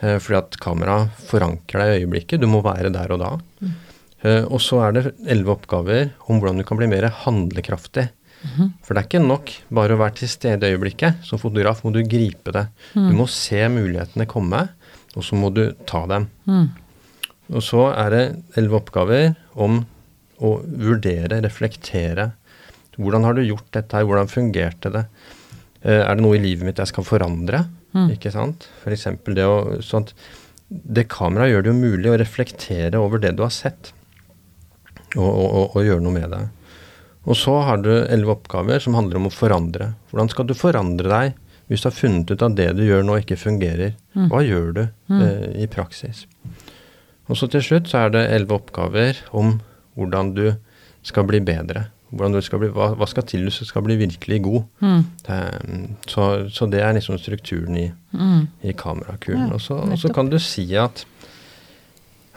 Eh, 0.00 0.18
fordi 0.20 0.38
at 0.40 0.58
kamera 0.60 0.98
forankrer 1.28 1.82
deg 1.82 1.92
i 1.92 2.04
øyeblikket. 2.04 2.42
Du 2.42 2.48
må 2.50 2.62
være 2.64 2.92
der 2.94 3.14
og 3.14 3.22
da. 3.22 3.34
Mm. 3.60 3.74
og 4.50 4.58
så 4.64 4.80
er 4.82 4.94
det 4.96 5.10
elleve 5.28 5.52
oppgaver 5.52 6.08
om 6.26 6.40
hvordan 6.40 6.58
du 6.58 6.64
kan 6.66 6.78
bli 6.80 6.88
mer 6.90 7.04
handlekraftig. 7.24 8.08
For 8.84 8.94
det 8.94 9.00
er 9.00 9.06
ikke 9.06 9.20
nok 9.22 9.50
bare 9.74 9.94
å 9.94 10.00
være 10.00 10.20
til 10.20 10.30
stede 10.30 10.66
i 10.66 10.74
øyeblikket. 10.74 11.22
Som 11.26 11.40
fotograf 11.40 11.82
må 11.84 11.92
du 11.94 12.02
gripe 12.06 12.52
det. 12.54 12.66
Du 12.94 13.12
må 13.16 13.26
se 13.30 13.60
mulighetene 13.72 14.26
komme, 14.30 14.62
og 15.16 15.24
så 15.24 15.38
må 15.38 15.50
du 15.54 15.68
ta 15.88 16.04
dem. 16.10 16.28
Og 17.52 17.62
så 17.62 17.88
er 17.92 18.10
det 18.12 18.24
elleve 18.58 18.80
oppgaver 18.80 19.36
om 19.54 19.80
å 20.42 20.52
vurdere, 20.66 21.40
reflektere. 21.44 22.32
Hvordan 22.96 23.26
har 23.28 23.36
du 23.36 23.42
gjort 23.44 23.68
dette 23.76 23.96
her? 23.98 24.06
Hvordan 24.08 24.30
fungerte 24.32 24.92
det? 24.94 25.04
Eh, 25.82 26.00
er 26.02 26.14
det 26.16 26.24
noe 26.24 26.36
i 26.38 26.42
livet 26.42 26.66
mitt 26.66 26.80
jeg 26.82 26.92
skal 26.92 27.06
forandre? 27.06 27.66
Ikke 28.12 28.32
sant? 28.34 28.66
For 28.82 28.92
eksempel 28.92 29.36
det 29.38 29.44
å 29.48 29.78
sånn 29.80 30.04
Det 30.68 31.06
kameraet 31.08 31.52
gjør 31.52 31.62
det 31.62 31.70
jo 31.70 31.78
mulig 31.78 32.10
å 32.10 32.18
reflektere 32.18 32.98
over 32.98 33.20
det 33.22 33.30
du 33.38 33.44
har 33.44 33.52
sett, 33.54 33.92
og, 35.14 35.22
og, 35.30 35.46
og, 35.46 35.76
og 35.78 35.84
gjøre 35.86 36.02
noe 36.02 36.12
med 36.16 36.32
det. 36.34 36.40
Og 37.26 37.38
så 37.38 37.54
har 37.62 37.78
du 37.82 37.90
elleve 37.92 38.34
oppgaver 38.34 38.82
som 38.82 38.94
handler 38.98 39.20
om 39.20 39.28
å 39.30 39.34
forandre. 39.34 39.92
Hvordan 40.10 40.28
skal 40.32 40.46
du 40.50 40.54
forandre 40.58 41.08
deg 41.10 41.38
hvis 41.70 41.82
du 41.82 41.88
har 41.88 41.94
funnet 41.94 42.30
ut 42.30 42.42
at 42.42 42.56
det 42.58 42.68
du 42.78 42.82
gjør 42.86 43.06
nå 43.06 43.16
ikke 43.22 43.38
fungerer? 43.38 43.94
Hva 44.30 44.42
gjør 44.42 44.68
du 44.74 44.82
eh, 44.82 45.62
i 45.62 45.66
praksis? 45.70 46.26
Og 47.30 47.38
så 47.38 47.48
til 47.50 47.62
slutt 47.62 47.88
så 47.90 48.04
er 48.04 48.10
det 48.14 48.26
elleve 48.34 48.58
oppgaver 48.60 49.22
om 49.34 49.56
hvordan 49.94 50.34
du 50.36 50.44
skal 51.06 51.26
bli 51.26 51.40
bedre. 51.46 51.86
Hvordan 52.10 52.36
du 52.36 52.40
skal 52.46 52.60
bli, 52.62 52.68
hva, 52.70 52.92
hva 52.94 53.06
skal 53.10 53.24
til 53.26 53.42
hvis 53.48 53.56
du 53.58 53.66
skal 53.66 53.82
bli 53.82 53.96
virkelig 53.98 54.36
god? 54.44 54.62
Det, 55.26 55.38
så, 56.06 56.26
så 56.54 56.68
det 56.70 56.78
er 56.84 56.92
liksom 56.94 57.18
strukturen 57.18 57.76
i, 57.80 57.86
i 58.62 58.74
kamerakulen. 58.78 59.48
Ja, 59.48 59.56
og, 59.58 59.96
så, 59.98 60.12
kan 60.14 60.30
du 60.30 60.38
si 60.38 60.68
at, 60.78 61.02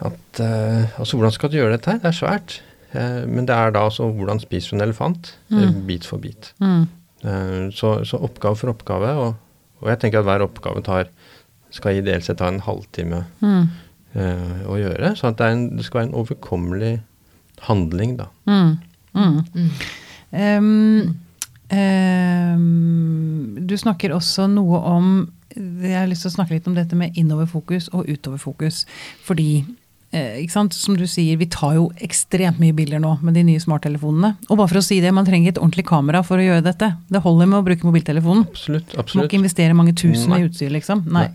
at 0.01 0.41
uh, 0.41 0.99
altså 0.99 1.17
hvordan 1.19 1.35
skal 1.35 1.51
du 1.51 1.59
gjøre 1.59 1.75
dette 1.75 1.91
her? 1.91 1.99
Det 2.01 2.09
er 2.09 2.17
svært. 2.17 2.55
Uh, 2.95 3.27
men 3.29 3.45
det 3.45 3.53
er 3.53 3.75
da 3.75 3.83
altså 3.91 4.09
hvordan 4.09 4.41
spiser 4.41 4.73
du 4.73 4.79
en 4.79 4.87
elefant? 4.87 5.35
Eh, 5.53 5.69
Bit 5.85 6.07
for 6.09 6.17
bit. 6.23 6.53
Mm. 6.63 6.87
Eh, 7.21 7.69
så, 7.75 7.99
så 8.07 8.17
oppgave 8.25 8.55
for 8.57 8.71
oppgave, 8.73 9.13
og, 9.21 9.35
og 9.83 9.89
jeg 9.91 9.99
tenker 10.01 10.23
at 10.23 10.27
hver 10.31 10.47
oppgave 10.47 10.81
tar 10.87 11.11
skal 11.69 11.99
ideelt 11.99 12.25
sett 12.25 12.39
ta 12.41 12.47
en 12.49 12.63
halvtime 12.65 13.25
Mm. 13.45 13.67
å 14.65 14.73
gjøre. 14.79 15.11
Så 15.19 15.29
det, 15.37 15.45
en, 15.53 15.67
det 15.77 15.83
skal 15.85 15.99
være 15.99 16.07
en 16.09 16.15
overkommelig 16.17 16.95
handling, 17.67 18.15
da. 18.17 18.25
Mm. 18.49 18.71
Mm. 19.19 19.69
Um, 20.31 21.15
ehm, 21.73 23.57
du 23.65 23.75
snakker 23.77 24.13
også 24.13 24.45
noe 24.51 24.79
om 24.85 25.11
Jeg 25.57 25.95
har 25.97 26.05
lyst 26.05 26.21
til 26.27 26.29
å 26.29 26.35
snakke 26.35 26.53
litt 26.53 26.67
om 26.69 26.75
dette 26.77 26.95
med 26.95 27.15
innoverfokus 27.17 27.87
og 27.97 28.05
utoverfokus. 28.05 28.83
Fordi, 29.25 29.65
eh, 30.13 30.37
ikke 30.43 30.53
sant, 30.53 30.75
som 30.77 30.95
du 30.95 31.07
sier, 31.09 31.39
vi 31.41 31.47
tar 31.49 31.73
jo 31.73 31.87
ekstremt 32.05 32.61
mye 32.61 32.75
bilder 32.77 33.01
nå 33.01 33.15
med 33.25 33.33
de 33.33 33.43
nye 33.47 33.59
smarttelefonene. 33.59 34.35
Og 34.47 34.59
bare 34.59 34.69
for 34.69 34.79
å 34.79 34.85
si 34.85 34.99
det, 35.01 35.11
man 35.11 35.25
trenger 35.25 35.49
et 35.49 35.57
ordentlig 35.57 35.87
kamera 35.89 36.21
for 36.23 36.37
å 36.37 36.45
gjøre 36.45 36.67
dette. 36.69 36.91
Det 37.09 37.23
holder 37.25 37.49
med 37.49 37.59
å 37.59 37.65
bruke 37.65 37.87
mobiltelefonen. 37.89 38.45
Absolutt. 38.45 38.93
absolutt. 38.93 39.15
Må 39.17 39.25
ikke 39.25 39.41
investere 39.41 39.73
mange 39.73 39.95
tusen 39.97 40.29
Nei. 40.29 40.43
i 40.43 40.47
utstyr, 40.47 40.69
liksom. 40.69 41.03
Nei. 41.09 41.31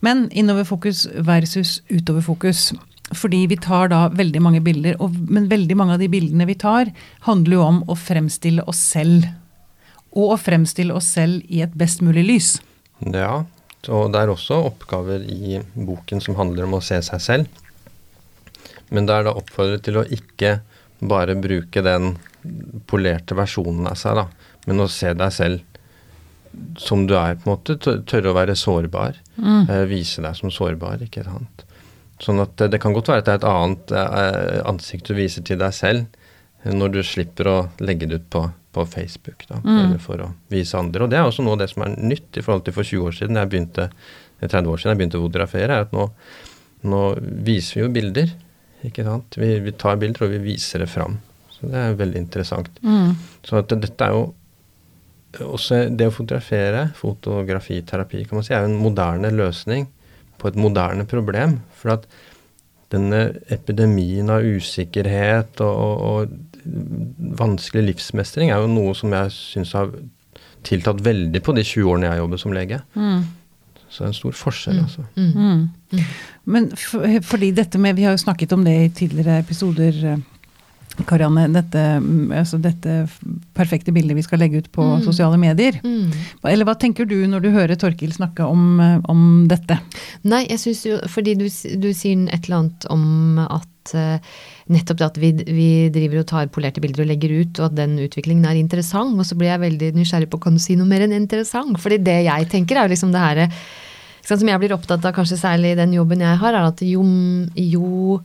Men 0.00 0.28
innoverfokus 0.32 1.06
versus 1.26 1.82
utoverfokus. 1.92 2.72
Fordi 3.16 3.46
vi 3.48 3.56
tar 3.56 3.88
da 3.92 4.00
veldig 4.12 4.40
mange 4.44 4.60
bilder, 4.64 4.98
og, 5.00 5.14
men 5.30 5.48
veldig 5.48 5.76
mange 5.78 5.96
av 5.96 6.02
de 6.02 6.10
bildene 6.12 6.46
vi 6.48 6.56
tar, 6.60 6.90
handler 7.24 7.56
jo 7.56 7.62
om 7.64 7.78
å 7.88 7.96
fremstille 7.96 8.64
oss 8.68 8.80
selv. 8.94 9.28
Og 10.12 10.34
å 10.34 10.40
fremstille 10.40 10.94
oss 10.96 11.08
selv 11.16 11.44
i 11.48 11.62
et 11.64 11.76
best 11.78 12.02
mulig 12.04 12.26
lys. 12.28 12.50
Ja, 13.00 13.44
og 13.88 14.12
det 14.12 14.20
er 14.20 14.32
også 14.32 14.58
oppgaver 14.68 15.24
i 15.24 15.60
boken 15.72 16.20
som 16.24 16.36
handler 16.36 16.66
om 16.66 16.76
å 16.78 16.84
se 16.84 17.00
seg 17.06 17.22
selv. 17.24 17.64
Men 18.92 19.08
det 19.08 19.14
er 19.14 19.28
da 19.28 19.36
oppfordret 19.36 19.84
til 19.86 20.00
å 20.00 20.04
ikke 20.04 20.58
bare 20.98 21.36
bruke 21.38 21.82
den 21.84 22.16
polerte 22.88 23.36
versjonen 23.38 23.86
av 23.90 23.98
seg, 24.00 24.18
da, 24.18 24.26
men 24.66 24.82
å 24.82 24.88
se 24.90 25.12
deg 25.16 25.34
selv 25.34 25.64
som 26.80 27.04
du 27.06 27.14
er, 27.18 27.36
på 27.38 27.48
en 27.48 27.54
måte. 27.54 27.76
Tørre 27.78 28.32
å 28.32 28.36
være 28.36 28.56
sårbar. 28.58 29.18
Mm. 29.36 29.68
vise 29.90 30.24
deg 30.24 30.36
som 30.36 30.50
sårbar, 30.50 31.04
ikke 31.04 31.22
sant. 31.26 31.64
Sånn 32.22 32.42
at 32.42 32.56
det, 32.58 32.72
det 32.74 32.80
kan 32.82 32.94
godt 32.96 33.10
være 33.12 33.22
at 33.22 33.28
det 33.28 33.34
er 33.34 33.40
et 33.40 33.48
annet 33.48 33.92
eh, 33.94 34.60
ansikt 34.66 35.10
du 35.10 35.14
viser 35.18 35.44
til 35.46 35.60
deg 35.60 35.74
selv 35.76 36.06
eh, 36.64 36.74
når 36.74 36.96
du 36.96 37.00
slipper 37.06 37.50
å 37.50 37.58
legge 37.84 38.08
det 38.10 38.22
ut 38.22 38.26
på, 38.34 38.42
på 38.74 38.86
Facebook, 38.90 39.44
da, 39.50 39.60
eller 39.62 40.00
for 40.02 40.24
å 40.24 40.32
vise 40.52 40.78
andre. 40.78 41.06
Og 41.06 41.12
det 41.12 41.20
er 41.20 41.28
også 41.28 41.44
noe 41.46 41.54
av 41.54 41.62
det 41.62 41.70
som 41.70 41.86
er 41.86 41.94
nytt 41.94 42.40
i 42.40 42.44
forhold 42.44 42.66
til 42.66 42.74
for 42.74 42.90
20 42.90 43.06
år 43.06 43.18
siden, 43.20 43.38
jeg 43.38 43.52
begynte, 43.52 43.86
eh, 44.40 44.48
30 44.48 44.72
år 44.72 44.82
siden 44.82 44.94
jeg 44.94 45.02
begynte 45.02 45.20
å 45.20 45.24
fotografere, 45.28 45.78
er 45.78 45.86
at 45.86 45.94
nå, 45.94 46.08
nå 46.90 47.02
viser 47.46 47.78
vi 47.78 47.84
jo 47.86 47.92
bilder. 47.94 48.34
Ikke 48.86 49.06
sant? 49.06 49.38
Vi, 49.38 49.52
vi 49.62 49.74
tar 49.78 49.98
bilder, 50.02 50.26
og 50.26 50.34
vi 50.34 50.42
viser 50.52 50.82
det 50.82 50.90
fram. 50.90 51.20
Så 51.54 51.70
det 51.70 51.78
er 51.78 51.96
veldig 51.98 52.20
interessant. 52.22 52.82
Så 53.46 53.58
at 53.58 53.72
dette 53.74 54.06
er 54.06 54.14
jo 54.14 54.28
også 55.42 55.80
det 55.94 56.06
å 56.08 56.14
fotografere, 56.14 56.84
fotografiterapi, 56.98 58.24
kan 58.26 58.38
man 58.38 58.46
si, 58.46 58.54
er 58.54 58.62
jo 58.64 58.70
en 58.70 58.78
moderne 58.80 59.30
løsning 59.34 59.88
på 60.38 60.50
et 60.50 60.58
moderne 60.58 61.06
problem. 61.08 61.58
For 61.78 61.96
at 61.96 62.06
denne 62.92 63.22
epidemien 63.52 64.30
av 64.32 64.46
usikkerhet 64.46 65.60
og, 65.64 66.04
og, 66.10 66.36
vanskelig 67.38 67.84
livsmestring 67.86 68.50
er 68.52 68.60
jo 68.60 68.68
noe 68.68 68.92
som 68.96 69.12
jeg 69.14 69.32
syns 69.32 69.70
har 69.76 69.92
tiltatt 70.66 71.00
veldig 71.04 71.40
på 71.44 71.54
de 71.56 71.62
20 71.64 71.86
årene 71.88 72.10
jeg 72.10 72.20
jobber 72.20 72.40
som 72.42 72.52
lege. 72.56 72.80
Så 73.88 74.02
det 74.02 74.04
er 74.04 74.10
en 74.10 74.18
stor 74.18 74.34
forskjell, 74.36 74.80
altså. 74.82 75.04
Mm. 75.16 75.68
Men 76.52 76.66
for, 76.76 77.06
fordi 77.24 77.50
dette 77.56 77.80
med 77.80 77.96
Vi 77.96 78.04
har 78.04 78.12
jo 78.12 78.20
snakket 78.20 78.52
om 78.52 78.66
det 78.66 78.74
i 78.74 78.90
tidligere 79.00 79.38
episoder, 79.40 79.96
eh, 80.12 80.18
Karianne. 81.06 81.46
Dette, 81.52 81.82
mm, 82.02 82.32
altså 82.40 82.58
dette 82.62 83.04
perfekte 83.56 83.92
bildet 83.94 84.16
vi 84.18 84.24
skal 84.26 84.42
legge 84.42 84.62
ut 84.62 84.70
på 84.74 84.84
sosiale 85.04 85.38
medier. 85.40 85.78
Mm. 85.84 86.10
Eller 86.48 86.68
hva 86.68 86.74
tenker 86.78 87.06
du 87.08 87.16
når 87.30 87.44
du 87.44 87.50
hører 87.54 87.78
Torkil 87.78 88.12
snakke 88.14 88.46
om, 88.46 88.80
eh, 88.82 88.98
om 89.10 89.46
dette? 89.50 89.78
Nei, 90.28 90.44
jeg 90.48 90.62
syns 90.62 90.84
jo 90.86 90.98
Fordi 91.08 91.34
du, 91.38 91.46
du 91.46 91.90
sier 91.94 92.26
et 92.28 92.48
eller 92.48 92.58
annet 92.58 92.86
om 92.92 93.38
at 93.44 93.92
uh, 93.94 94.38
nettopp 94.72 94.98
det 95.00 95.06
at 95.06 95.20
vi, 95.22 95.32
vi 95.46 95.68
driver 95.94 96.22
og 96.22 96.28
tar 96.30 96.50
polerte 96.52 96.82
bilder 96.84 97.04
og 97.04 97.10
legger 97.10 97.36
ut, 97.40 97.60
og 97.60 97.68
at 97.70 97.76
den 97.78 97.98
utviklingen 98.04 98.48
er 98.48 98.58
interessant. 98.60 99.16
Og 99.16 99.28
så 99.28 99.38
blir 99.38 99.52
jeg 99.52 99.64
veldig 99.64 99.92
nysgjerrig 99.96 100.30
på 100.32 100.40
kan 100.42 100.58
du 100.58 100.62
si 100.62 100.76
noe 100.78 100.88
mer 100.88 101.06
enn 101.06 101.16
interessant? 101.16 101.78
Fordi 101.80 102.00
det 102.02 102.22
jeg 102.26 102.50
tenker, 102.52 102.78
er 102.78 102.88
jo 102.88 102.96
liksom 102.96 103.14
det 103.14 103.22
herre 103.22 103.48
Som 104.28 104.48
jeg 104.48 104.60
blir 104.60 104.74
opptatt 104.76 105.04
av, 105.04 105.14
kanskje 105.16 105.38
særlig 105.40 105.72
i 105.72 105.78
den 105.78 105.94
jobben 105.96 106.20
jeg 106.20 106.36
har, 106.42 106.52
er 106.52 106.68
at 106.68 106.82
jo, 106.84 107.04
jo 107.56 108.18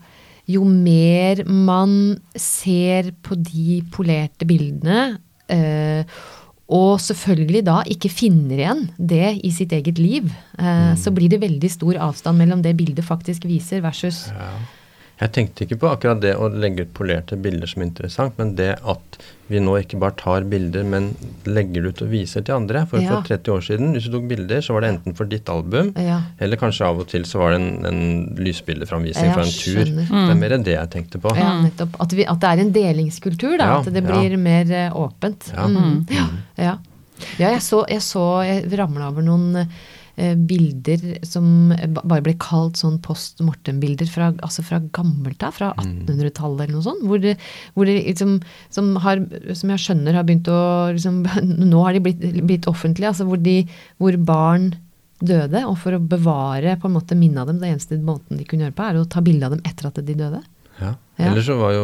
jo 0.50 0.66
mer 0.68 1.44
man 1.48 2.18
ser 2.36 3.14
på 3.24 3.38
de 3.40 3.82
polerte 3.94 4.48
bildene, 4.48 5.18
eh, 5.52 6.04
og 6.74 7.00
selvfølgelig 7.04 7.62
da 7.68 7.82
ikke 7.92 8.12
finner 8.12 8.60
igjen 8.60 8.86
det 8.98 9.34
i 9.46 9.52
sitt 9.54 9.74
eget 9.76 10.00
liv, 10.02 10.30
eh, 10.58 10.94
så 11.00 11.14
blir 11.16 11.32
det 11.32 11.44
veldig 11.44 11.72
stor 11.72 12.00
avstand 12.10 12.40
mellom 12.40 12.64
det 12.64 12.76
bildet 12.80 13.06
faktisk 13.06 13.46
viser, 13.48 13.84
versus. 13.84 14.26
Jeg 15.24 15.32
tenkte 15.32 15.63
ikke 15.63 15.77
på 15.80 15.88
akkurat 15.94 16.20
det 16.20 16.34
å 16.36 16.50
legge 16.51 16.84
ut 16.84 16.89
polerte 16.98 17.38
bilder 17.39 17.70
som 17.72 17.84
interessant, 17.86 18.36
men 18.39 18.56
det 18.60 18.74
at 18.84 19.18
vi 19.48 19.60
nå 19.63 19.75
ikke 19.80 20.00
bare 20.01 20.15
tar 20.20 20.44
bilder, 20.50 20.84
men 20.88 21.12
legger 21.48 21.84
det 21.86 21.92
ut 21.94 22.01
og 22.06 22.10
viser 22.12 22.44
til 22.44 22.56
andre. 22.58 22.82
For 22.89 23.00
Ja. 23.00 23.13
for 23.22 23.27
30 23.30 23.51
år 23.53 23.62
siden, 23.63 23.94
hvis 23.96 24.10
du 24.10 24.18
tok 24.18 24.27
bilder, 24.27 24.60
så 24.65 24.74
var 24.75 24.82
det 24.84 24.89
enten 24.94 25.15
for 25.15 25.25
ditt 25.30 25.48
album, 25.50 25.94
Ja. 25.96 26.22
eller 26.39 26.58
kanskje 26.60 26.86
av 26.88 27.00
og 27.00 27.08
til 27.08 27.24
så 27.30 27.39
var 27.39 27.51
det 27.53 27.62
en, 27.62 27.86
en 27.86 28.36
lysbildeframvisning 28.36 29.30
Ja, 29.30 29.34
fra 29.34 29.44
en 29.44 29.53
tur. 29.53 29.86
skjønner. 29.86 30.08
Det 30.10 30.32
er 30.36 30.42
mer 30.44 30.58
det 30.58 30.75
jeg 30.75 30.89
tenkte 30.98 31.22
på. 31.22 31.36
Ja, 31.38 31.62
nettopp. 31.62 31.96
At, 32.01 32.12
vi, 32.12 32.25
at 32.25 32.39
det 32.39 32.50
er 32.50 32.60
en 32.65 32.74
delingskultur, 32.74 33.58
da. 33.58 33.65
Ja, 33.65 33.80
at 33.80 33.94
det 33.94 34.03
ja. 34.03 34.10
blir 34.12 34.38
mer 34.38 34.72
eh, 34.72 34.92
åpent. 34.92 35.51
Ja. 35.53 35.68
Mm. 35.68 36.06
Ja. 36.10 36.27
ja. 36.58 36.77
ja, 37.39 37.50
jeg 37.53 37.62
så 37.62 37.86
Jeg, 37.88 38.01
så, 38.01 38.25
jeg 38.44 38.72
ramla 38.80 39.08
over 39.13 39.22
noen 39.22 39.68
bilder 40.13 41.01
som 41.25 41.72
bare 41.89 42.22
ble 42.22 42.36
kalt 42.38 42.77
sånn 42.77 43.00
post 43.01 43.41
mortem-bilder 43.41 44.10
fra, 44.12 44.29
altså 44.46 44.62
fra 44.65 44.77
gammelt 44.93 45.41
av, 45.46 45.55
fra 45.58 45.72
1800-tallet 45.82 46.67
eller 46.67 46.75
noe 46.75 46.86
sånt. 46.86 47.01
Hvor 47.10 47.22
det, 47.24 47.34
hvor 47.74 47.89
det 47.89 47.98
liksom, 47.98 48.36
som, 48.74 48.91
har, 49.01 49.24
som 49.58 49.74
jeg 49.74 49.82
skjønner 49.82 50.20
har 50.20 50.27
begynt 50.27 50.51
å 50.53 50.62
liksom, 50.93 51.24
Nå 51.74 51.82
har 51.86 51.98
de 51.98 52.03
blitt, 52.05 52.24
blitt 52.46 52.70
offentlige. 52.70 53.10
Altså 53.10 53.25
hvor, 53.29 53.41
de, 53.41 53.63
hvor 53.98 54.17
barn 54.22 54.72
døde, 55.24 55.63
og 55.65 55.77
for 55.82 55.96
å 55.96 56.01
bevare 56.01 56.75
på 56.79 56.89
en 56.89 56.98
måte 56.98 57.17
minnet 57.17 57.43
av 57.43 57.50
dem, 57.50 57.62
det 57.62 57.72
eneste 57.72 58.00
måten 58.03 58.38
de 58.38 58.46
kunne 58.48 58.67
gjøre 58.67 58.77
på, 58.77 58.86
er 58.86 59.00
å 59.00 59.10
ta 59.10 59.24
bilde 59.24 59.48
av 59.48 59.55
dem 59.55 59.65
etter 59.65 59.89
at 59.89 60.01
de 60.03 60.17
døde. 60.20 60.43
Ja. 60.84 60.94
Ja. 61.20 61.28
Ellers 61.30 61.46
så 61.46 61.54
var 61.60 61.72
jo 61.75 61.82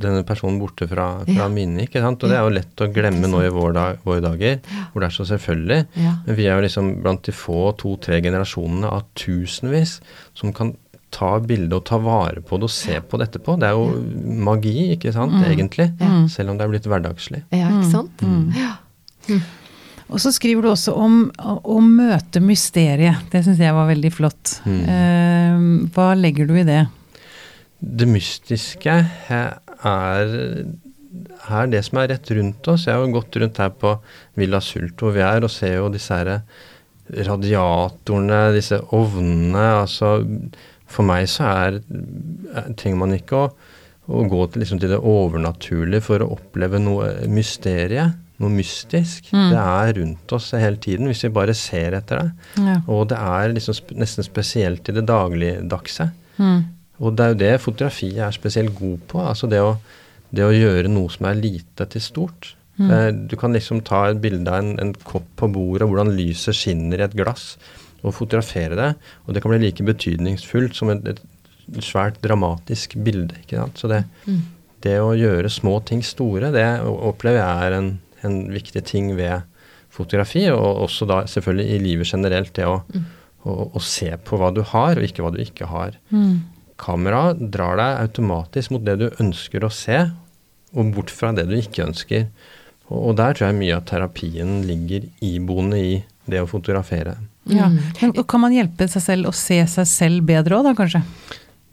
denne 0.00 0.22
personen 0.24 0.56
borte 0.58 0.86
fra, 0.88 1.18
fra 1.26 1.34
Ja. 1.36 1.48
minnet, 1.52 1.84
ikke 1.90 2.00
sant. 2.00 2.22
Og 2.24 2.30
det 2.32 2.38
er 2.38 2.46
jo 2.46 2.54
lett 2.56 2.80
å 2.80 2.88
glemme 2.94 3.28
nå 3.28 3.42
i 3.44 3.50
vår 3.52 3.74
dag, 3.76 3.98
våre 4.08 4.22
dager, 4.24 4.58
hvor 4.92 5.04
det 5.04 5.10
er 5.10 5.16
så 5.18 5.26
selvfølgelig. 5.28 5.80
Ja. 6.00 6.14
Men 6.26 6.36
vi 6.38 6.46
er 6.48 6.56
jo 6.56 6.64
liksom 6.64 6.88
blant 7.04 7.22
de 7.28 7.32
få 7.36 7.74
to-tre 7.76 8.22
generasjonene 8.24 8.88
av 8.88 9.04
tusenvis 9.20 9.98
som 10.34 10.52
kan 10.56 10.72
ta 11.12 11.38
bilde 11.40 11.76
og 11.76 11.84
ta 11.88 11.96
vare 12.00 12.40
på 12.44 12.56
det 12.60 12.68
og 12.68 12.72
se 12.72 12.98
på 13.04 13.20
det 13.20 13.28
etterpå. 13.30 13.58
Det 13.60 13.68
er 13.68 13.76
jo 13.76 13.86
magi, 14.48 14.74
ikke 14.96 15.12
sant, 15.12 15.36
egentlig. 15.44 15.90
Selv 16.32 16.50
om 16.50 16.58
det 16.58 16.64
er 16.66 16.72
blitt 16.72 16.88
hverdagslig. 16.88 17.44
Ja, 17.52 17.68
ikke 17.68 17.90
sant? 17.92 18.26
Ja. 18.56 19.38
Og 20.08 20.20
så 20.24 20.32
skriver 20.32 20.64
du 20.64 20.68
også 20.72 20.94
om 20.96 21.26
å 21.44 21.80
møte 21.84 22.40
mysteriet. 22.40 23.26
Det 23.32 23.42
syns 23.44 23.58
jeg 23.60 23.74
var 23.76 23.88
veldig 23.90 24.10
flott. 24.16 24.54
Mm. 24.64 24.78
Eh, 24.88 25.88
hva 25.92 26.14
legger 26.16 26.48
du 26.48 26.54
i 26.56 26.64
det? 26.64 26.86
Det 27.78 28.08
mystiske 28.10 28.94
er, 29.30 29.52
er 29.86 31.68
det 31.70 31.82
som 31.86 32.00
er 32.00 32.10
rett 32.12 32.32
rundt 32.34 32.70
oss. 32.70 32.86
Jeg 32.88 32.96
har 32.96 33.04
jo 33.04 33.14
gått 33.14 33.38
rundt 33.38 33.60
her 33.62 33.70
på 33.70 33.94
Villa 34.38 34.60
Sult 34.64 34.98
hvor 35.00 35.14
vi 35.14 35.22
er, 35.24 35.44
og 35.46 35.52
ser 35.52 35.78
jo 35.78 35.90
disse 35.92 36.14
her 36.14 36.42
radiatorene, 37.28 38.40
disse 38.56 38.80
ovnene. 38.96 39.64
Altså, 39.84 40.18
for 40.90 41.08
meg 41.08 41.28
så 41.30 41.48
er, 41.48 41.80
er 42.52 42.72
trenger 42.78 43.02
man 43.04 43.16
ikke 43.16 43.44
å, 43.44 43.50
å 44.08 44.24
gå 44.28 44.46
til, 44.50 44.64
liksom, 44.64 44.80
til 44.82 44.94
det 44.96 45.02
overnaturlige 45.02 46.04
for 46.08 46.24
å 46.24 46.32
oppleve 46.36 46.80
noe 46.82 47.12
mysterie. 47.30 48.10
Noe 48.38 48.54
mystisk. 48.54 49.32
Det 49.34 49.58
er 49.58 49.96
rundt 49.96 50.32
oss 50.36 50.52
hele 50.54 50.78
tiden, 50.78 51.08
hvis 51.10 51.24
vi 51.26 51.34
bare 51.34 51.54
ser 51.58 51.96
etter 51.98 52.20
det. 52.22 52.50
Ja. 52.62 52.76
Og 52.86 53.08
det 53.10 53.18
er 53.18 53.54
liksom 53.54 53.74
sp 53.74 53.96
nesten 53.98 54.26
spesielt 54.26 54.86
i 54.86 54.94
det 54.94 55.02
dagligdagse. 55.08 56.06
Mm. 56.38 56.60
Og 57.00 57.14
det 57.16 57.24
er 57.24 57.32
jo 57.34 57.38
det 57.44 57.52
fotografiet 57.62 58.18
er 58.26 58.34
spesielt 58.34 58.74
god 58.78 58.98
på. 59.10 59.20
Altså 59.22 59.46
det 59.50 59.60
å, 59.62 59.76
det 60.34 60.44
å 60.46 60.54
gjøre 60.54 60.90
noe 60.90 61.10
som 61.14 61.26
er 61.30 61.38
lite 61.38 61.86
til 61.92 62.02
stort. 62.02 62.54
Eh, 62.78 63.10
Du 63.30 63.36
kan 63.36 63.52
liksom 63.54 63.80
ta 63.86 64.08
et 64.10 64.20
bilde 64.22 64.50
av 64.50 64.58
en, 64.62 64.78
en 64.82 64.92
kopp 64.94 65.26
på 65.36 65.48
bordet, 65.50 65.82
og 65.86 65.92
hvordan 65.94 66.12
lyset 66.16 66.54
skinner 66.54 66.98
i 67.00 67.06
et 67.06 67.14
glass, 67.18 67.56
og 68.02 68.14
fotografere 68.14 68.76
det. 68.78 68.90
Og 69.26 69.34
det 69.34 69.42
kan 69.42 69.50
bli 69.50 69.58
like 69.64 69.82
betydningsfullt 69.82 70.74
som 70.78 70.90
et, 70.90 71.06
et 71.14 71.82
svært 71.84 72.20
dramatisk 72.22 72.94
bilde. 73.04 73.34
ikke 73.42 73.58
sant? 73.58 73.78
Så 73.78 73.90
det, 73.90 74.04
det 74.86 74.98
å 75.02 75.10
gjøre 75.18 75.50
små 75.50 75.80
ting 75.84 76.02
store, 76.06 76.50
det 76.54 76.66
opplever 76.86 77.40
jeg 77.42 77.66
er 77.68 77.78
en, 77.80 77.88
en 78.24 78.36
viktig 78.54 78.84
ting 78.86 79.10
ved 79.18 79.42
fotografi, 79.90 80.44
og 80.54 80.84
også 80.86 81.06
da 81.10 81.22
selvfølgelig 81.26 81.74
i 81.74 81.78
livet 81.82 82.06
generelt, 82.12 82.52
det 82.54 82.66
å, 82.70 82.76
å, 83.42 83.56
å 83.74 83.82
se 83.82 84.12
på 84.22 84.38
hva 84.38 84.52
du 84.54 84.62
har, 84.62 84.98
og 84.98 85.02
ikke 85.08 85.24
hva 85.26 85.32
du 85.34 85.42
ikke 85.42 85.66
har. 85.66 85.98
Kamera 86.78 87.32
drar 87.34 87.76
deg 87.80 88.02
automatisk 88.04 88.70
mot 88.74 88.84
det 88.86 88.98
du 89.00 89.08
ønsker 89.22 89.64
å 89.66 89.70
se, 89.74 89.98
og 90.76 90.92
bort 90.94 91.10
fra 91.14 91.32
det 91.36 91.46
du 91.48 91.56
ikke 91.58 91.86
ønsker. 91.88 92.28
Og, 92.88 93.16
der 93.18 93.34
tror 93.36 93.50
jeg 93.50 93.58
mye 93.58 93.76
av 93.76 93.84
terapien 93.88 94.62
ligger 94.68 95.04
iboende 95.24 95.80
i 95.80 95.96
det 96.28 96.40
å 96.40 96.48
fotografere. 96.48 97.16
Ja. 97.48 97.66
Mm. 97.68 97.78
Men 98.00 98.24
kan 98.28 98.42
man 98.44 98.54
hjelpe 98.54 98.86
seg 98.88 99.04
selv 99.04 99.28
å 99.30 99.34
se 99.36 99.58
seg 99.68 99.88
selv 99.88 100.24
bedre 100.28 100.56
òg, 100.58 100.64
da 100.68 100.74
kanskje? 100.76 101.02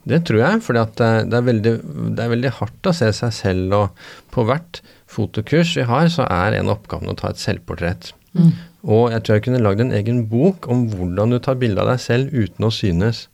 Det 0.06 0.20
tror 0.28 0.42
jeg, 0.44 0.60
for 0.62 0.78
det, 0.78 0.84
det, 1.32 1.34
er 1.40 1.46
veldig- 1.48 1.80
det 2.16 2.24
er 2.26 2.30
veldig 2.34 2.52
hardt 2.60 2.90
å 2.92 2.94
se 2.96 3.08
seg 3.16 3.32
selv, 3.34 3.74
og 3.74 4.06
på 4.36 4.44
hvert 4.48 4.82
fotokurs 5.12 5.72
vi 5.80 5.88
har, 5.88 6.08
så 6.14 6.28
er 6.30 6.60
en 6.60 6.70
av 6.70 6.78
oppgavene 6.80 7.16
å 7.16 7.20
ta 7.20 7.32
et 7.32 7.42
selvportrett. 7.42 8.12
Mm. 8.36 8.52
Og 8.86 9.12
jeg 9.16 9.24
tror 9.24 9.38
jeg 9.40 9.46
kunne 9.48 9.64
lagd 9.64 9.82
en 9.82 9.96
egen 9.96 10.26
bok 10.30 10.68
om 10.72 10.86
hvordan 10.92 11.32
du 11.34 11.40
tar 11.40 11.56
bilde 11.62 11.82
av 11.82 11.90
deg 11.94 12.04
selv 12.04 12.36
uten 12.36 12.68
å 12.68 12.72
synes. 12.76 13.26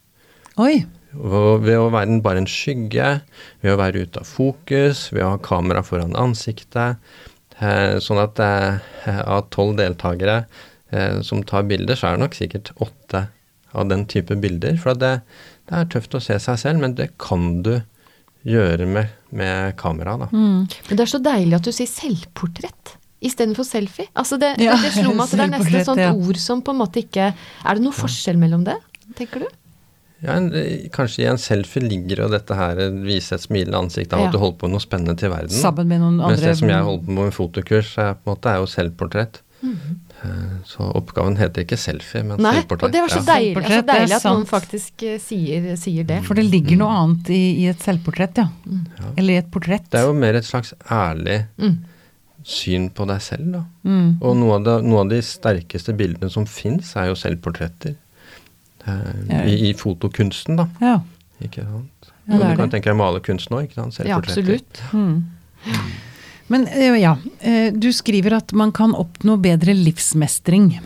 Oi. 0.62 0.86
Og 1.18 1.66
ved 1.66 1.78
å 1.80 1.90
være 1.92 2.22
bare 2.24 2.44
en 2.44 2.50
skygge, 2.50 3.10
ved 3.64 3.74
å 3.74 3.80
være 3.82 4.06
ute 4.06 4.22
av 4.24 4.30
fokus, 4.30 5.10
ved 5.12 5.26
å 5.26 5.34
ha 5.34 5.42
kamera 5.44 5.84
foran 5.84 6.16
ansiktet. 6.20 7.02
Eh, 7.60 7.98
sånn 8.02 8.22
at 8.22 8.40
eh, 8.42 8.80
av 9.22 9.50
tolv 9.54 9.76
deltakere 9.78 10.44
eh, 10.90 11.20
som 11.26 11.44
tar 11.48 11.68
bilder, 11.70 12.00
så 12.00 12.10
er 12.10 12.18
det 12.18 12.24
nok 12.24 12.38
sikkert 12.38 12.72
åtte 12.82 13.26
av 13.78 13.92
den 13.92 14.08
type 14.10 14.38
bilder. 14.42 14.80
For 14.82 14.98
det, 14.98 15.20
det 15.70 15.78
er 15.78 15.92
tøft 15.92 16.16
å 16.18 16.24
se 16.24 16.40
seg 16.42 16.60
selv, 16.64 16.82
men 16.84 16.96
det 16.98 17.12
kan 17.22 17.62
du 17.66 17.76
gjøre 18.48 18.88
med, 18.90 19.12
med 19.36 19.76
kamera, 19.78 20.16
da. 20.24 20.32
Mm. 20.34 20.66
Men 20.66 20.98
det 20.98 21.06
er 21.06 21.12
så 21.12 21.22
deilig 21.22 21.60
at 21.60 21.68
du 21.68 21.76
sier 21.76 21.90
selvportrett 21.92 22.98
istedenfor 23.22 23.68
selfie. 23.68 24.10
Altså 24.18 24.40
det, 24.42 24.56
Ja, 24.64 24.74
det 24.82 24.96
slo 24.96 25.14
meg 25.14 25.28
at 25.28 25.36
det 25.38 25.46
er 25.46 25.54
nesten 25.60 25.80
et 25.84 25.90
sånt 25.92 26.02
ja. 26.02 26.14
ord 26.16 26.40
som 26.42 26.64
på 26.66 26.74
en 26.74 26.82
måte 26.82 27.04
ikke 27.04 27.30
Er 27.36 27.78
det 27.78 27.84
noe 27.86 27.94
forskjell 27.94 28.40
mellom 28.42 28.66
det, 28.66 28.80
tenker 29.20 29.46
du? 29.46 29.50
Ja, 30.22 30.36
en, 30.38 30.52
eh, 30.54 30.88
kanskje 30.94 31.24
i 31.24 31.30
en 31.32 31.38
selfie 31.42 31.82
ligger 31.82 32.24
jo 32.26 32.28
dette 32.30 32.54
her 32.56 32.78
eh, 32.80 32.92
vise 33.06 33.34
et 33.34 33.42
smilende 33.42 33.80
ansikt 33.80 34.14
av 34.14 34.20
Ja. 34.20 34.26
at 34.28 34.34
du 34.34 34.38
holder 34.38 34.58
på 34.60 34.68
med 34.70 34.76
noe 34.78 34.84
spennende 34.84 35.18
til 35.18 35.32
verden. 35.34 35.50
Sammen 35.50 35.88
med 35.88 36.00
noen 36.04 36.18
Mens 36.22 36.38
andre 36.40 36.52
det 36.52 36.58
som 36.60 36.70
jeg 36.70 36.84
holder 36.84 37.06
på 37.06 37.12
med 37.18 37.24
med 37.26 37.34
fotokurs, 37.34 37.98
er, 37.98 38.14
på 38.14 38.30
en 38.30 38.36
måte, 38.36 38.46
er 38.54 38.58
jo 38.62 38.70
selvportrett. 38.70 39.42
Mm 39.64 40.00
Eh, 40.24 40.30
Så 40.70 40.86
oppgaven 40.94 41.36
heter 41.36 41.64
ikke 41.66 41.78
selfie, 41.82 42.22
men 42.24 42.38
Nei, 42.38 42.52
selvportrett. 42.62 42.84
og 42.84 42.92
det 42.94 43.00
var 43.02 43.10
så 43.10 43.24
ja. 43.26 43.34
deilig, 43.40 43.56
altså 43.58 43.70
det 43.70 43.78
er 43.80 44.00
deilig 44.00 44.16
at 44.20 44.24
noen 44.28 44.46
faktisk 44.46 45.06
sier, 45.20 45.76
sier 45.82 46.04
det. 46.06 46.20
For 46.28 46.36
det 46.38 46.44
ligger 46.46 46.78
noe 46.78 46.90
annet 46.94 47.30
i, 47.34 47.40
i 47.64 47.66
et 47.72 47.80
selvportrett, 47.82 48.38
ja. 48.38 48.46
Eller 49.18 49.34
i 49.34 49.38
et 49.42 49.50
portrett. 49.50 49.90
Det 49.90 49.98
er 50.00 50.06
jo 50.06 50.14
mer 50.14 50.36
et 50.38 50.46
slags 50.46 50.76
ærlig 50.92 51.48
Mm. 51.58 51.80
syn 52.46 52.90
på 52.92 53.08
deg 53.08 53.20
selv, 53.20 53.52
da. 53.52 53.64
Mm. 53.84 54.22
Og 54.22 54.38
noe 54.38 54.56
av, 54.60 54.64
det, 54.64 54.76
noe 54.86 55.00
av 55.02 55.10
de 55.10 55.22
sterkeste 55.26 55.98
bildene 55.98 56.30
som 56.30 56.46
fins, 56.46 56.96
er 56.96 57.08
jo 57.10 57.16
selvportretter. 57.18 57.96
Eh, 58.88 59.48
i, 59.48 59.70
I 59.70 59.74
fotokunsten, 59.78 60.58
da. 60.58 60.68
Ja. 60.82 61.00
Ikke 61.44 61.64
sant? 61.66 62.12
Ja, 62.28 62.36
Og 62.36 62.40
du 62.40 62.46
kan 62.46 62.70
det. 62.70 62.72
tenke 62.76 62.92
deg 62.92 62.98
malerkunsten 63.00 63.56
òg, 63.58 63.68
ikke 63.68 63.80
sant? 63.82 64.00
Ja, 64.08 64.18
absolutt. 64.18 64.82
Mm. 64.94 65.24
Men 66.52 66.68
eh, 66.68 66.98
ja, 67.02 67.16
eh, 67.40 67.72
du 67.74 67.90
skriver 67.96 68.36
at 68.38 68.52
man 68.54 68.72
kan 68.76 68.94
oppnå 68.98 69.38
bedre 69.42 69.74
livsmestring. 69.78 70.80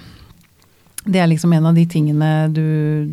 Det 1.06 1.20
er 1.22 1.28
liksom 1.30 1.54
en 1.54 1.68
av 1.70 1.76
de 1.78 1.84
tingene 1.86 2.30
du, 2.54 2.64